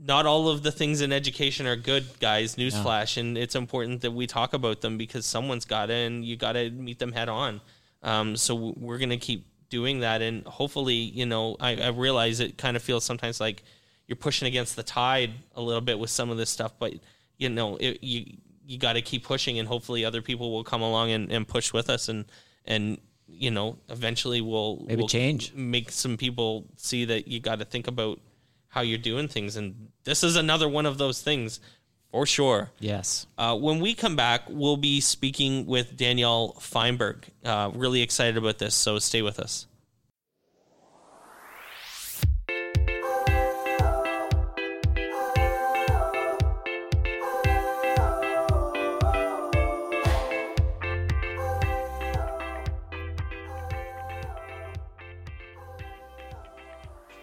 [0.01, 2.57] Not all of the things in education are good, guys.
[2.57, 6.37] Newsflash, and it's important that we talk about them because someone's got to, and you
[6.37, 7.61] got to meet them head on.
[8.03, 12.57] Um, so we're gonna keep doing that, and hopefully, you know, I, I realize it
[12.57, 13.65] kind of feels sometimes like
[14.07, 16.95] you're pushing against the tide a little bit with some of this stuff, but
[17.37, 20.83] you know, it, you you got to keep pushing, and hopefully, other people will come
[20.83, 22.27] along and, and push with us, and
[22.65, 25.53] and you know, eventually, we'll Maybe we'll change.
[25.55, 28.21] make some people see that you got to think about
[28.69, 31.61] how you're doing things, and this is another one of those things
[32.11, 32.71] for sure.
[32.79, 33.27] yes.
[33.37, 37.27] Uh, when we come back, we'll be speaking with Danielle Feinberg.
[37.45, 39.67] Uh, really excited about this, so stay with us.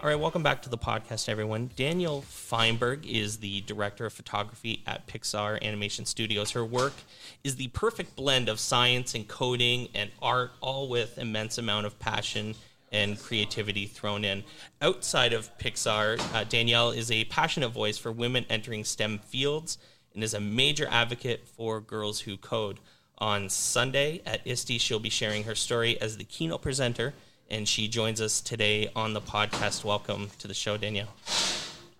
[0.06, 1.68] All right, welcome back to the podcast, everyone.
[1.74, 6.52] Danielle Feinberg is the director of photography at Pixar Animation Studios.
[6.52, 6.92] Her work
[7.42, 11.98] is the perfect blend of science and coding and art, all with immense amount of
[11.98, 12.54] passion
[12.92, 14.44] and creativity thrown in.
[14.80, 19.76] Outside of Pixar, uh, Danielle is a passionate voice for women entering STEM fields
[20.14, 22.78] and is a major advocate for girls who code.
[23.18, 27.12] On Sunday at ISTE, she'll be sharing her story as the keynote presenter,
[27.50, 29.84] and she joins us today on the podcast.
[29.84, 31.08] Welcome to the show, Danielle.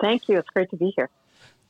[0.00, 0.38] Thank you.
[0.38, 1.08] It's great to be here.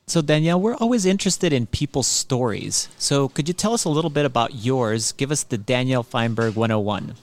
[0.07, 2.87] So Danielle, we're always interested in people's stories.
[2.97, 5.11] So could you tell us a little bit about yours?
[5.11, 7.15] Give us the Danielle Feinberg 101.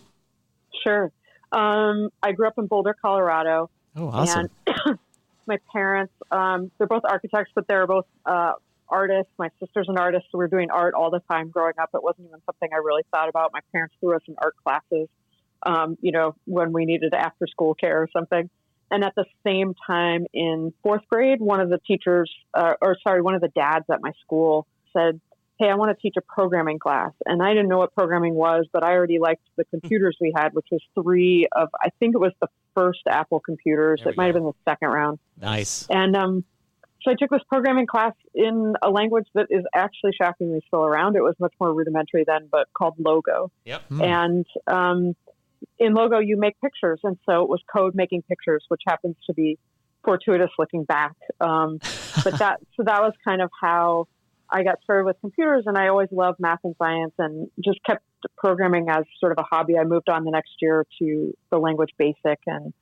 [0.82, 1.10] Sure.
[1.50, 4.48] Um, I grew up in Boulder, Colorado, Oh, awesome.
[4.66, 4.98] and
[5.46, 8.52] my parents, um, they're both architects, but they're both uh,
[8.88, 9.32] artists.
[9.38, 11.90] My sister's an artist, so we are doing art all the time growing up.
[11.94, 13.52] It wasn't even something I really thought about.
[13.52, 15.08] My parents threw us in art classes,
[15.64, 18.48] um, you know, when we needed after school care or something.
[18.90, 23.22] And at the same time, in fourth grade, one of the teachers, uh, or sorry,
[23.22, 25.20] one of the dads at my school said,
[25.58, 27.12] Hey, I want to teach a programming class.
[27.24, 30.52] And I didn't know what programming was, but I already liked the computers we had,
[30.52, 34.00] which was three of, I think it was the first Apple computers.
[34.02, 35.20] There It might have been the second round.
[35.40, 35.86] nice.
[35.88, 36.44] And um,
[37.04, 41.16] so I took this programming class in a language that is actually shockingly still around.
[41.16, 43.50] It was much more rudimentary then, but called Logo.
[43.64, 43.82] Yep.
[43.88, 44.02] Hmm.
[44.02, 45.16] And um,
[45.78, 47.00] in Logo, you make pictures.
[47.02, 49.58] And so it was code making pictures, which happens to be
[50.04, 51.14] fortuitous looking back.
[51.40, 51.78] Um,
[52.22, 54.06] but that, so that was kind of how
[54.48, 55.64] I got started with computers.
[55.66, 58.04] And I always loved math and science and just kept
[58.36, 59.78] programming as sort of a hobby.
[59.78, 62.38] I moved on the next year to the language basic.
[62.46, 62.72] And,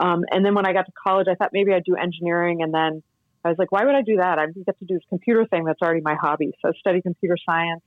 [0.00, 2.62] um, and then when I got to college, I thought maybe I'd do engineering.
[2.62, 3.02] And then
[3.44, 4.38] I was like, why would I do that?
[4.38, 6.52] I get to do this computer thing that's already my hobby.
[6.62, 7.82] So I studied computer science.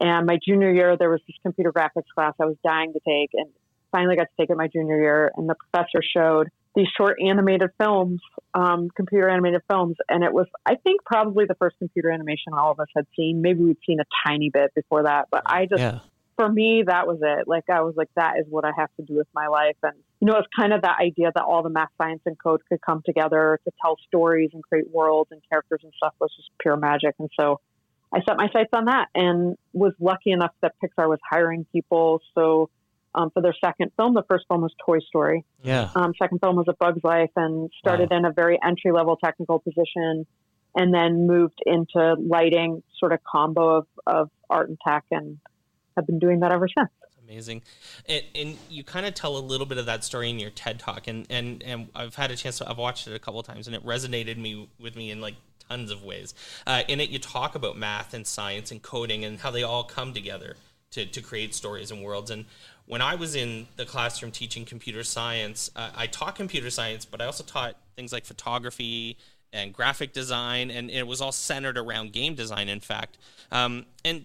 [0.00, 3.30] And my junior year, there was this computer graphics class I was dying to take,
[3.34, 3.50] and
[3.92, 5.32] finally got to take it my junior year.
[5.36, 8.20] And the professor showed these short animated films,
[8.54, 12.70] um, computer animated films, and it was, I think, probably the first computer animation all
[12.70, 13.42] of us had seen.
[13.42, 16.00] Maybe we'd seen a tiny bit before that, but I just Yeah.
[16.36, 17.48] for me, that was it.
[17.48, 19.76] Like I was like, that is what I have to do with my life.
[19.82, 22.60] And you know, it's kind of that idea that all the math, science, and code
[22.68, 26.50] could come together to tell stories and create worlds and characters and stuff was just
[26.60, 27.14] pure magic.
[27.18, 27.60] And so
[28.12, 32.20] I set my sights on that and was lucky enough that Pixar was hiring people.
[32.34, 32.70] So
[33.18, 35.44] um, for their second film, the first film was Toy Story.
[35.62, 35.90] Yeah.
[35.96, 39.58] Um, second film was A Bug's Life and started in a very entry level technical
[39.58, 40.24] position
[40.76, 45.38] and then moved into lighting, sort of combo of, of art and tech, and
[45.96, 46.90] have been doing that ever since.
[47.28, 47.62] Amazing,
[48.08, 50.78] and, and you kind of tell a little bit of that story in your TED
[50.78, 53.46] talk, and and and I've had a chance to I've watched it a couple of
[53.46, 55.34] times, and it resonated me with me in like
[55.68, 56.34] tons of ways.
[56.66, 59.84] Uh, in it, you talk about math and science and coding and how they all
[59.84, 60.56] come together
[60.92, 62.30] to to create stories and worlds.
[62.30, 62.46] And
[62.88, 67.20] when I was in the classroom teaching computer science, uh, I taught computer science, but
[67.20, 69.18] I also taught things like photography
[69.52, 72.68] and graphic design, and it was all centered around game design.
[72.70, 73.18] In fact,
[73.52, 74.24] um, and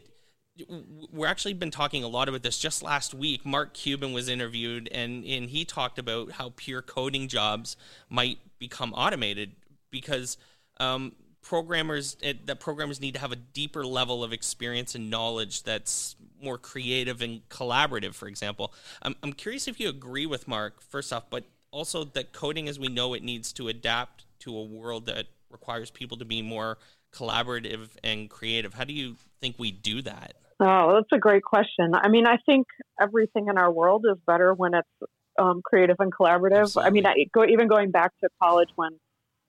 [1.12, 4.88] we're actually been talking a lot about this just last week mark cuban was interviewed
[4.92, 7.76] and, and he talked about how pure coding jobs
[8.08, 9.54] might become automated
[9.90, 10.38] because
[10.80, 11.14] um,
[11.44, 16.16] programmers it, that programmers need to have a deeper level of experience and knowledge that's
[16.42, 21.12] more creative and collaborative for example I'm, I'm curious if you agree with mark first
[21.12, 25.06] off but also that coding as we know it needs to adapt to a world
[25.08, 26.78] that requires people to be more
[27.14, 28.74] collaborative and creative.
[28.74, 30.34] How do you think we do that?
[30.60, 31.94] Oh, that's a great question.
[31.94, 32.68] I mean, I think
[33.02, 36.62] everything in our world is better when it's um, creative and collaborative.
[36.62, 36.88] Absolutely.
[36.88, 38.92] I mean, I, go, even going back to college when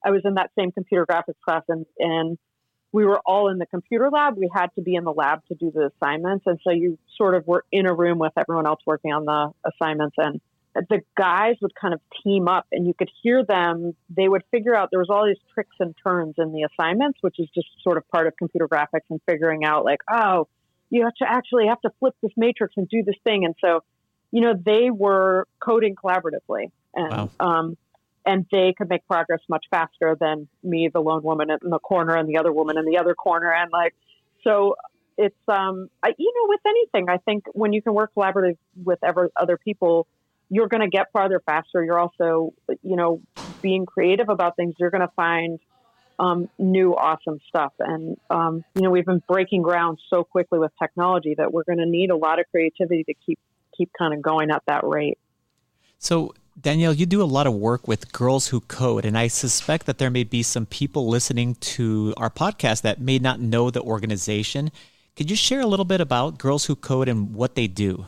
[0.05, 2.39] I was in that same computer graphics class and, and
[2.93, 4.37] we were all in the computer lab.
[4.37, 6.45] We had to be in the lab to do the assignments.
[6.47, 9.51] And so you sort of were in a room with everyone else working on the
[9.69, 10.15] assignments.
[10.17, 10.41] And
[10.75, 13.97] the guys would kind of team up and you could hear them.
[14.17, 17.41] They would figure out there was all these tricks and turns in the assignments, which
[17.41, 20.47] is just sort of part of computer graphics and figuring out like, oh,
[20.91, 23.45] you have to actually have to flip this matrix and do this thing.
[23.45, 23.81] And so,
[24.31, 27.31] you know, they were coding collaboratively and, wow.
[27.41, 27.77] um,
[28.27, 32.17] and they could make progress much faster than me, the lone woman in the corner
[32.17, 33.53] and the other woman in the other corner.
[33.53, 33.95] And like,
[34.43, 34.77] so
[35.19, 38.99] it's, um, I, you know, with anything, I think when you can work collaboratively with
[39.05, 40.07] ever, other people,
[40.51, 41.85] you're going to get farther faster.
[41.85, 43.21] You're also, you know,
[43.63, 44.75] being creative about things.
[44.79, 45.59] You're going to find
[46.19, 47.73] um, new awesome stuff.
[47.79, 51.79] And, um, you know, we've been breaking ground so quickly with technology that we're going
[51.79, 53.39] to need a lot of creativity to keep,
[53.77, 55.19] keep kind of going at that rate.
[55.99, 59.87] So, Danielle, you do a lot of work with Girls Who Code, and I suspect
[59.87, 63.83] that there may be some people listening to our podcast that may not know the
[63.83, 64.71] organization.
[65.17, 68.07] Could you share a little bit about Girls Who Code and what they do?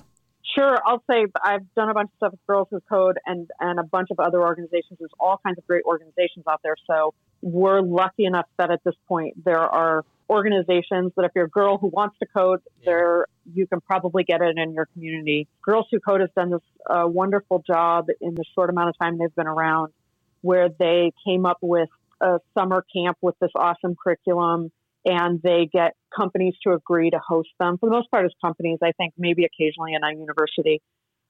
[0.55, 3.81] Sure, I'll say I've done a bunch of stuff with Girls Who Code and and
[3.81, 4.99] a bunch of other organizations.
[4.99, 6.77] There's all kinds of great organizations out there.
[6.87, 11.51] So we're lucky enough that at this point there are organizations that if you're a
[11.51, 15.49] girl who wants to code, there you can probably get it in your community.
[15.63, 19.19] Girls Who Code has done this uh, wonderful job in the short amount of time
[19.19, 19.93] they've been around,
[20.41, 21.89] where they came up with
[22.21, 24.73] a summer camp with this awesome curriculum
[25.05, 27.79] and they get companies to agree to host them.
[27.79, 30.83] For the most part, as companies, I think maybe occasionally in a university,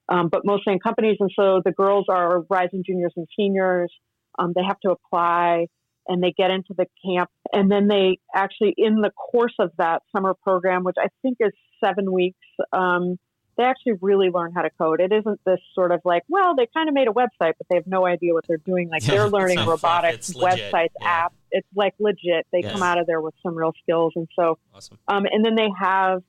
[0.08, 1.18] um, but mostly in companies.
[1.20, 3.92] And so the girls are rising juniors and seniors.
[4.38, 5.66] Um, they have to apply
[6.08, 7.30] and they get into the camp.
[7.52, 11.52] And then they actually, in the course of that summer program, which I think is
[11.82, 12.38] seven weeks,
[12.72, 13.18] um,
[13.56, 15.00] they actually really learn how to code.
[15.00, 17.76] It isn't this sort of like, well, they kind of made a website, but they
[17.76, 18.88] have no idea what they're doing.
[18.90, 21.28] Like yeah, they're learning robotics, websites, yeah.
[21.28, 21.34] apps.
[21.50, 22.46] It's like legit.
[22.52, 22.72] They yes.
[22.72, 24.12] come out of there with some real skills.
[24.14, 24.98] And so, awesome.
[25.08, 26.22] um, and then they have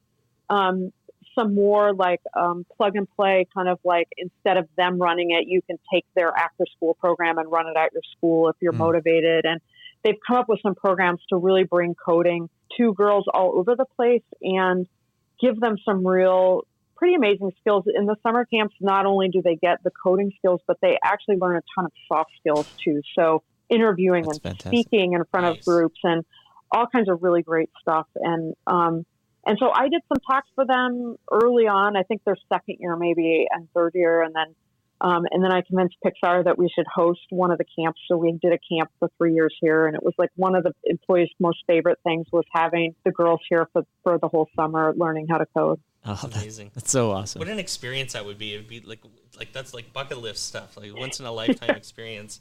[0.49, 0.93] um,
[1.37, 5.47] some more like um, plug and play kind of like instead of them running it,
[5.47, 8.73] you can take their after school program and run it at your school if you're
[8.73, 8.77] mm.
[8.77, 9.45] motivated.
[9.45, 9.59] And
[10.03, 13.85] they've come up with some programs to really bring coding to girls all over the
[13.95, 14.87] place and
[15.39, 18.75] give them some real pretty amazing skills in the summer camps.
[18.81, 21.91] Not only do they get the coding skills, but they actually learn a ton of
[22.07, 23.01] soft skills too.
[23.17, 24.71] So interviewing That's and fantastic.
[24.71, 25.59] speaking in front nice.
[25.59, 26.25] of groups and
[26.71, 28.07] all kinds of really great stuff.
[28.15, 29.05] And um,
[29.45, 31.95] and so I did some talks for them early on.
[31.95, 34.55] I think their second year, maybe, and third year, and then
[35.01, 37.99] um, and then I convinced Pixar that we should host one of the camps.
[38.07, 40.63] So we did a camp for three years here, and it was like one of
[40.63, 44.93] the employees' most favorite things was having the girls here for, for the whole summer
[44.97, 45.79] learning how to code.
[46.05, 46.71] Oh, that's amazing!
[46.73, 47.39] That's so awesome.
[47.39, 48.53] What an experience that would be!
[48.53, 49.01] It'd be like
[49.37, 52.39] like that's like bucket list stuff, like once in a lifetime experience.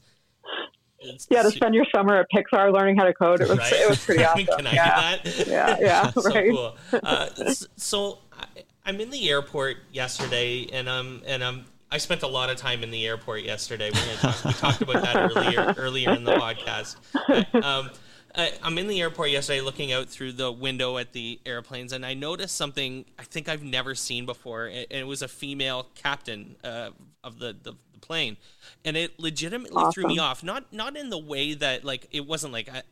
[0.98, 3.72] It's yeah, to spend your summer at Pixar learning how to code, it was right?
[3.72, 4.46] it was pretty awesome.
[4.46, 5.16] Can I yeah.
[5.22, 5.46] do that?
[5.46, 6.50] Yeah, yeah, so right.
[6.50, 6.76] Cool.
[7.02, 7.28] Uh,
[7.76, 12.50] so I, am in the airport yesterday, and um and um I spent a lot
[12.50, 13.90] of time in the airport yesterday.
[13.90, 16.96] Talk, we talked about that earlier earlier in the podcast.
[17.28, 17.90] But, um,
[18.34, 22.04] I, am in the airport yesterday looking out through the window at the airplanes, and
[22.04, 24.66] I noticed something I think I've never seen before.
[24.66, 26.90] And it was a female captain uh,
[27.22, 28.36] of the, the, the, plane,
[28.84, 29.92] and it legitimately awesome.
[29.92, 30.42] threw me off.
[30.42, 32.82] Not not in the way that like it wasn't like I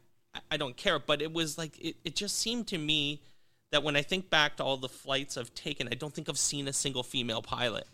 [0.50, 3.20] I don't care, but it was like it, it just seemed to me
[3.70, 6.38] that when I think back to all the flights I've taken, I don't think I've
[6.38, 7.86] seen a single female pilot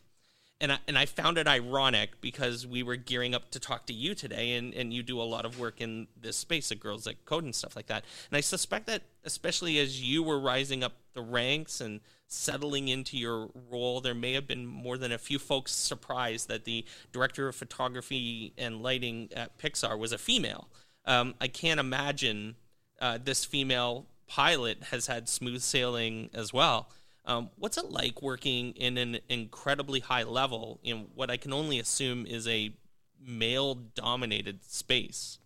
[0.61, 3.95] and I, and I found it ironic because we were gearing up to talk to
[3.95, 7.05] you today, and, and you do a lot of work in this space of girls
[7.05, 8.05] that code and stuff like that.
[8.31, 13.17] And I suspect that, especially as you were rising up the ranks and settling into
[13.17, 17.49] your role, there may have been more than a few folks surprised that the director
[17.49, 20.69] of photography and lighting at Pixar was a female.
[21.07, 22.57] Um, I can't imagine
[23.01, 26.89] uh, this female pilot has had smooth sailing as well.
[27.25, 31.79] Um, what's it like working in an incredibly high level in what I can only
[31.79, 32.73] assume is a
[33.21, 35.39] male dominated space?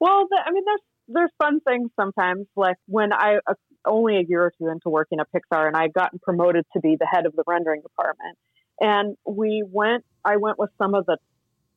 [0.00, 2.46] Well, the, I mean, there's there's fun things sometimes.
[2.56, 3.54] Like when I uh,
[3.84, 6.80] only a year or two into working at Pixar, and I had gotten promoted to
[6.80, 8.38] be the head of the rendering department,
[8.80, 10.04] and we went.
[10.24, 11.18] I went with some of the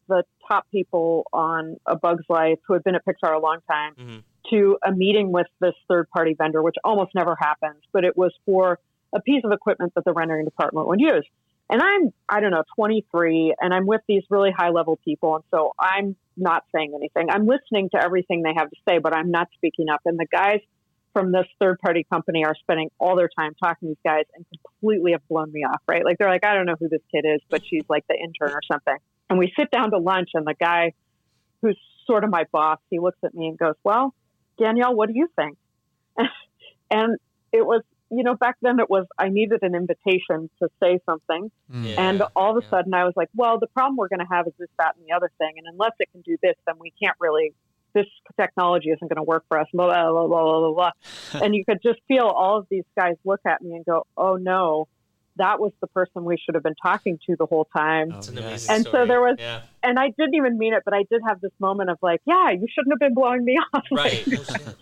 [0.08, 3.94] the top people on A Bug's Life who had been at Pixar a long time
[3.96, 4.18] mm-hmm.
[4.52, 8.32] to a meeting with this third party vendor, which almost never happens, but it was
[8.46, 8.80] for
[9.16, 11.26] a piece of equipment that the rendering department would use.
[11.70, 15.36] And I'm, I don't know, 23, and I'm with these really high level people.
[15.36, 17.32] And so I'm not saying anything.
[17.32, 20.02] I'm listening to everything they have to say, but I'm not speaking up.
[20.06, 20.60] And the guys
[21.14, 24.46] from this third party company are spending all their time talking to these guys and
[24.52, 26.04] completely have blown me off, right?
[26.04, 28.54] Like they're like, I don't know who this kid is, but she's like the intern
[28.54, 28.98] or something.
[29.30, 30.94] And we sit down to lunch, and the guy
[31.62, 34.14] who's sort of my boss, he looks at me and goes, Well,
[34.60, 35.58] Danielle, what do you think?
[36.92, 37.18] and
[37.52, 37.82] it was
[38.18, 41.52] you know, back then it was I needed an invitation to say something.
[41.72, 41.86] Mm.
[41.90, 42.70] Yeah, and all of a yeah.
[42.70, 45.06] sudden I was like, well, the problem we're going to have is this, that, and
[45.08, 45.54] the other thing.
[45.58, 47.54] And unless it can do this, then we can't really,
[47.94, 48.06] this
[48.40, 49.68] technology isn't going to work for us.
[49.74, 50.92] Blah, blah, blah, blah, blah, blah.
[51.44, 54.36] and you could just feel all of these guys look at me and go, oh
[54.36, 54.88] no,
[55.38, 58.12] that was the person we should have been talking to the whole time.
[58.14, 58.70] It's an Oh, amazing yes.
[58.70, 61.42] And so there was- yeah, And I didn't even mean it, but I did have
[61.42, 63.84] this moment of like, yeah, you shouldn't have been blowing me off.
[63.92, 64.26] right.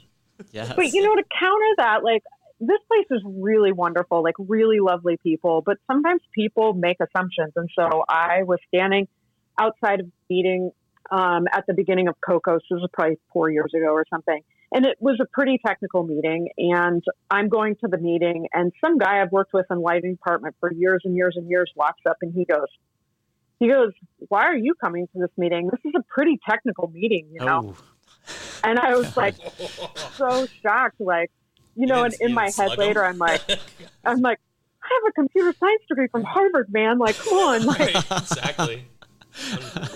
[0.52, 0.74] Yes.
[0.76, 2.24] But you know, to counter that, like
[2.68, 5.62] this place is really wonderful, like really lovely people.
[5.66, 9.08] But sometimes people make assumptions, and so I was standing
[9.60, 10.72] outside of meeting
[11.12, 12.62] um, at the beginning of Cocos.
[12.70, 14.42] This was probably four years ago or something,
[14.74, 16.50] and it was a pretty technical meeting.
[16.58, 20.56] And I'm going to the meeting, and some guy I've worked with in lighting department
[20.60, 22.68] for years and years and years walks up, and he goes.
[23.60, 23.92] He goes,
[24.28, 25.70] "Why are you coming to this meeting?
[25.72, 27.84] This is a pretty technical meeting, you know." Oh,
[28.64, 29.36] And I was like,
[30.16, 31.00] so shocked.
[31.00, 31.30] Like,
[31.76, 33.42] you know, and in my head later, I'm like,
[34.06, 34.40] I'm like,
[34.84, 37.00] I have a computer science degree from Harvard, man.
[37.00, 37.66] Like, come on.
[37.66, 38.86] Like, right, exactly.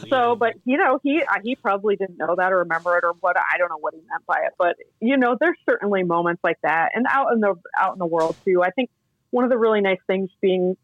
[0.10, 3.14] so, but you know, he uh, he probably didn't know that or remember it or
[3.20, 3.38] what.
[3.38, 6.58] I don't know what he meant by it, but you know, there's certainly moments like
[6.64, 8.64] that, and out in the out in the world too.
[8.64, 8.90] I think
[9.30, 10.76] one of the really nice things being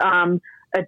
[0.00, 0.40] um,
[0.74, 0.86] a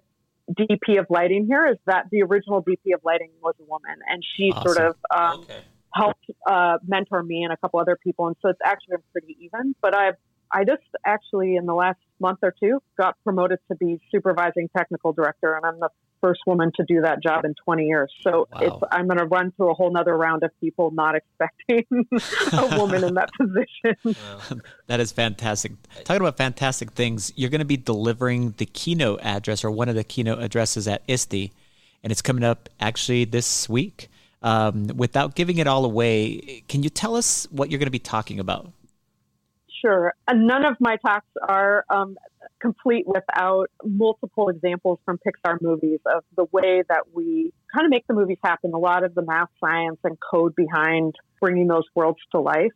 [0.51, 4.21] DP of lighting here is that the original DP of lighting was a woman, and
[4.35, 5.61] she sort of um, okay.
[5.93, 9.37] Helped uh, mentor me and a couple other people, and so it's actually been pretty
[9.41, 9.75] even.
[9.81, 10.15] But I've
[10.53, 15.11] I just actually in the last month or two got promoted to be supervising technical
[15.11, 15.89] director, and I'm the
[16.21, 18.13] first woman to do that job in 20 years.
[18.21, 18.59] So Wow.
[18.61, 21.85] it's I'm going to run through a whole nother round of people not expecting
[22.53, 23.97] a woman in that position.
[24.05, 24.57] Wow.
[24.87, 25.73] that is fantastic.
[26.03, 29.95] Talking about fantastic things, you're going to be delivering the keynote address or one of
[29.95, 31.51] the keynote addresses at ISTE,
[32.03, 34.09] and it's coming up actually this week.
[34.43, 37.99] Um, without giving it all away, can you tell us what you're going to be
[37.99, 38.71] talking about?
[39.81, 40.13] Sure.
[40.27, 42.17] And none of my talks are um,
[42.61, 48.07] complete without multiple examples from Pixar movies of the way that we kind of make
[48.07, 48.73] the movies happen.
[48.73, 52.71] A lot of the math, science, and code behind bringing those worlds to life.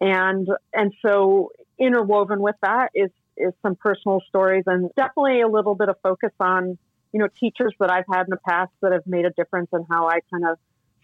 [0.00, 5.74] And and so interwoven with that is is some personal stories and definitely a little
[5.74, 6.76] bit of focus on
[7.12, 9.86] you know teachers that I've had in the past that have made a difference in
[9.88, 10.58] how I kind of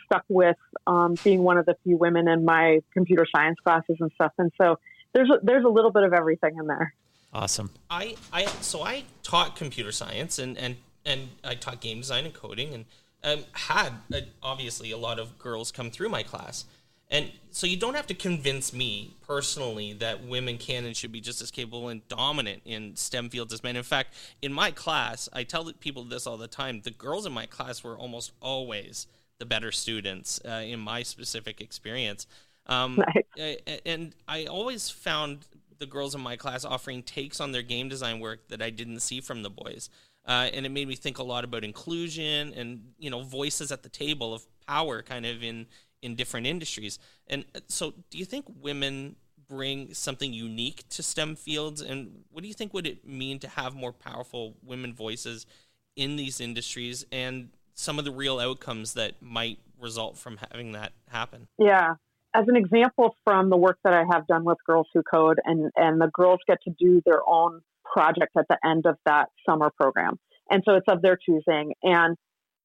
[0.07, 4.11] stuck with um, being one of the few women in my computer science classes and
[4.15, 4.33] stuff.
[4.39, 4.79] And so
[5.13, 6.95] there's a, there's a little bit of everything in there.
[7.33, 7.71] Awesome.
[7.91, 12.33] I, I so I taught computer science and and and I taught game design and
[12.33, 12.85] coding and
[13.25, 16.65] um, had uh, obviously a lot of girls come through my class.
[17.11, 21.21] And so you don't have to convince me personally that women can and should be
[21.21, 23.77] just as capable and dominant in STEM fields as men.
[23.77, 26.81] In fact, in my class, I tell people this all the time.
[26.83, 29.07] The girls in my class were almost always
[29.39, 32.27] the better students uh, in my specific experience.
[32.67, 33.03] Um,
[33.87, 35.47] and I always found
[35.79, 39.01] the girls in my class offering takes on their game design work that I didn't
[39.01, 39.91] see from the boys.
[40.27, 43.85] Uh, and it made me think a lot about inclusion and you know voices at
[43.85, 45.67] the table of power, kind of in
[46.03, 46.99] in different industries.
[47.29, 49.17] And uh, so, do you think women
[49.49, 51.81] bring something unique to STEM fields?
[51.81, 55.47] And what do you think would it mean to have more powerful women voices
[55.95, 60.93] in these industries and some of the real outcomes that might result from having that
[61.09, 61.47] happen?
[61.59, 61.95] Yeah.
[62.35, 65.71] As an example from the work that I have done with Girls Who Code, and,
[65.77, 69.71] and the girls get to do their own project at the end of that summer
[69.79, 70.19] program.
[70.51, 71.75] And so it's of their choosing.
[71.83, 72.17] And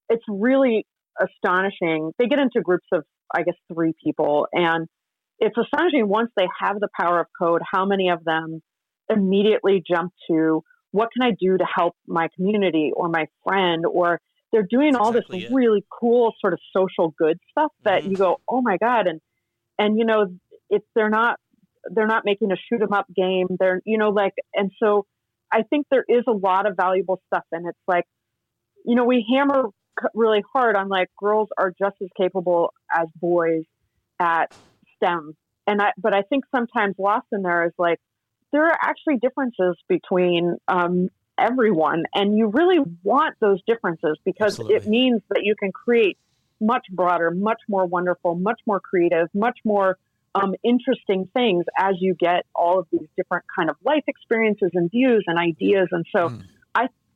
[0.09, 0.85] it's really
[1.19, 2.11] astonishing.
[2.17, 3.03] They get into groups of,
[3.33, 4.47] I guess, three people.
[4.51, 4.87] And
[5.39, 8.61] it's astonishing once they have the power of code, how many of them
[9.09, 14.19] immediately jump to what can I do to help my community or my friend or
[14.51, 15.51] they're doing That's all this it.
[15.51, 18.11] really cool sort of social good stuff that Mhm.
[18.11, 19.21] you go, oh my god, and
[19.79, 20.27] and you know,
[20.69, 21.39] it's they're not
[21.91, 23.47] they're not making a shoot 'em up game.
[23.59, 25.05] They're you know like, and so
[25.51, 28.05] I think there is a lot of valuable stuff, and it's like,
[28.85, 29.69] you know, we hammer
[30.13, 33.63] really hard on like girls are just as capable as boys
[34.19, 34.49] at
[34.95, 35.33] STEM,
[35.67, 37.99] and I but I think sometimes lost in there is like
[38.51, 41.09] there are actually differences between um,
[41.41, 46.17] everyone, and you really want those differences because it means that you can create
[46.59, 49.97] much broader, much more wonderful, much more creative, much more
[50.35, 54.89] um, interesting things as you get all of these different kind of life experiences and
[54.91, 55.87] views and ideas.
[55.91, 56.43] And so Mm.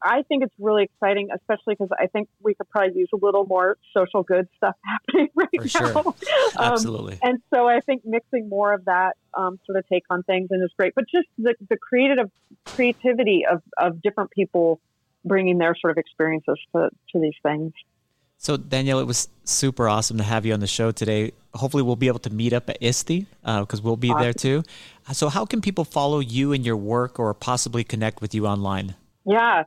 [0.01, 3.45] I, think it's really exciting, especially because I think we could probably use a little
[3.45, 5.91] more social good stuff happening right For now.
[5.93, 6.13] sure.
[6.57, 7.19] Um, Absolutely.
[7.21, 10.63] and so I think mixing more of that um, sort of take on things and
[10.63, 10.93] is great.
[10.95, 12.31] But just the, the creative
[12.65, 14.79] creativity of, of different people
[15.25, 17.73] bringing their sort of experiences to, to these things.
[18.37, 21.31] So, Danielle, it was super awesome to have you on the show today.
[21.53, 24.63] Hopefully, we'll be able to meet up at ISTE because we'll be there too.
[25.13, 28.95] So, how can people follow you and your work or possibly connect with you online?
[29.25, 29.63] Yeah,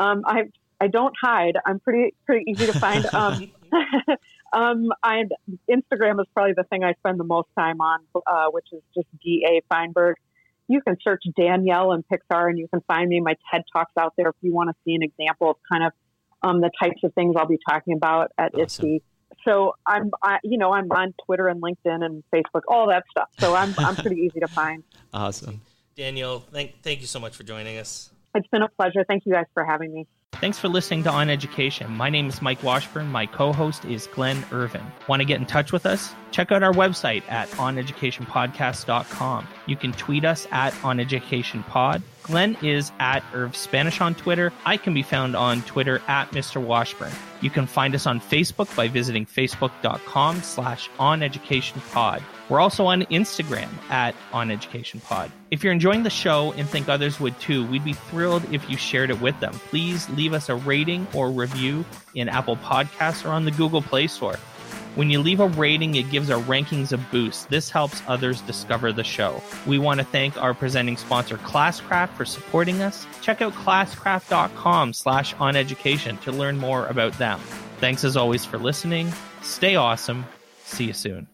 [0.00, 0.44] um, I
[0.80, 1.56] I don't hide.
[1.64, 3.06] I'm pretty pretty easy to find.
[3.14, 3.52] Um,
[4.52, 5.24] um, I
[5.70, 9.06] Instagram is probably the thing I spend the most time on, uh, which is just
[9.22, 10.14] D A Feinberg.
[10.66, 13.20] You can search Danielle and Pixar, and you can find me.
[13.20, 15.92] My TED talks out there if you want to see an example of kind of
[16.42, 18.86] um, the types of things I'll be talking about at Awesome.
[18.86, 19.02] ISTE.
[19.44, 23.28] So I'm, I, you know, I'm on Twitter and LinkedIn and Facebook, all that stuff.
[23.38, 24.82] So I'm, I'm pretty easy to find.
[25.14, 25.60] Awesome.
[25.96, 28.10] Daniel, thank thank you so much for joining us.
[28.34, 29.04] It's been a pleasure.
[29.06, 30.06] Thank you guys for having me.
[30.34, 31.90] Thanks for listening to On Education.
[31.96, 33.08] My name is Mike Washburn.
[33.08, 34.82] My co host is Glenn Irvin.
[35.08, 36.14] Want to get in touch with us?
[36.30, 39.48] Check out our website at oneducationpodcast.com.
[39.66, 42.02] You can tweet us at oneducationpod.
[42.22, 44.52] Glenn is at Irv Spanish on Twitter.
[44.64, 46.62] I can be found on Twitter at Mr.
[46.62, 47.12] Washburn.
[47.40, 52.22] You can find us on Facebook by visiting facebook.com slash oneducationpod.
[52.48, 55.30] We're also on Instagram at oneducationpod.
[55.50, 58.76] If you're enjoying the show and think others would too, we'd be thrilled if you
[58.76, 59.52] shared it with them.
[59.70, 64.06] Please leave us a rating or review in Apple Podcasts or on the Google Play
[64.06, 64.36] Store.
[65.00, 67.48] When you leave a rating, it gives our rankings a boost.
[67.48, 69.42] This helps others discover the show.
[69.66, 73.06] We want to thank our presenting sponsor, Classcraft, for supporting us.
[73.22, 77.40] Check out classcraft.com slash on education to learn more about them.
[77.78, 79.10] Thanks as always for listening.
[79.40, 80.26] Stay awesome.
[80.64, 81.26] See you soon.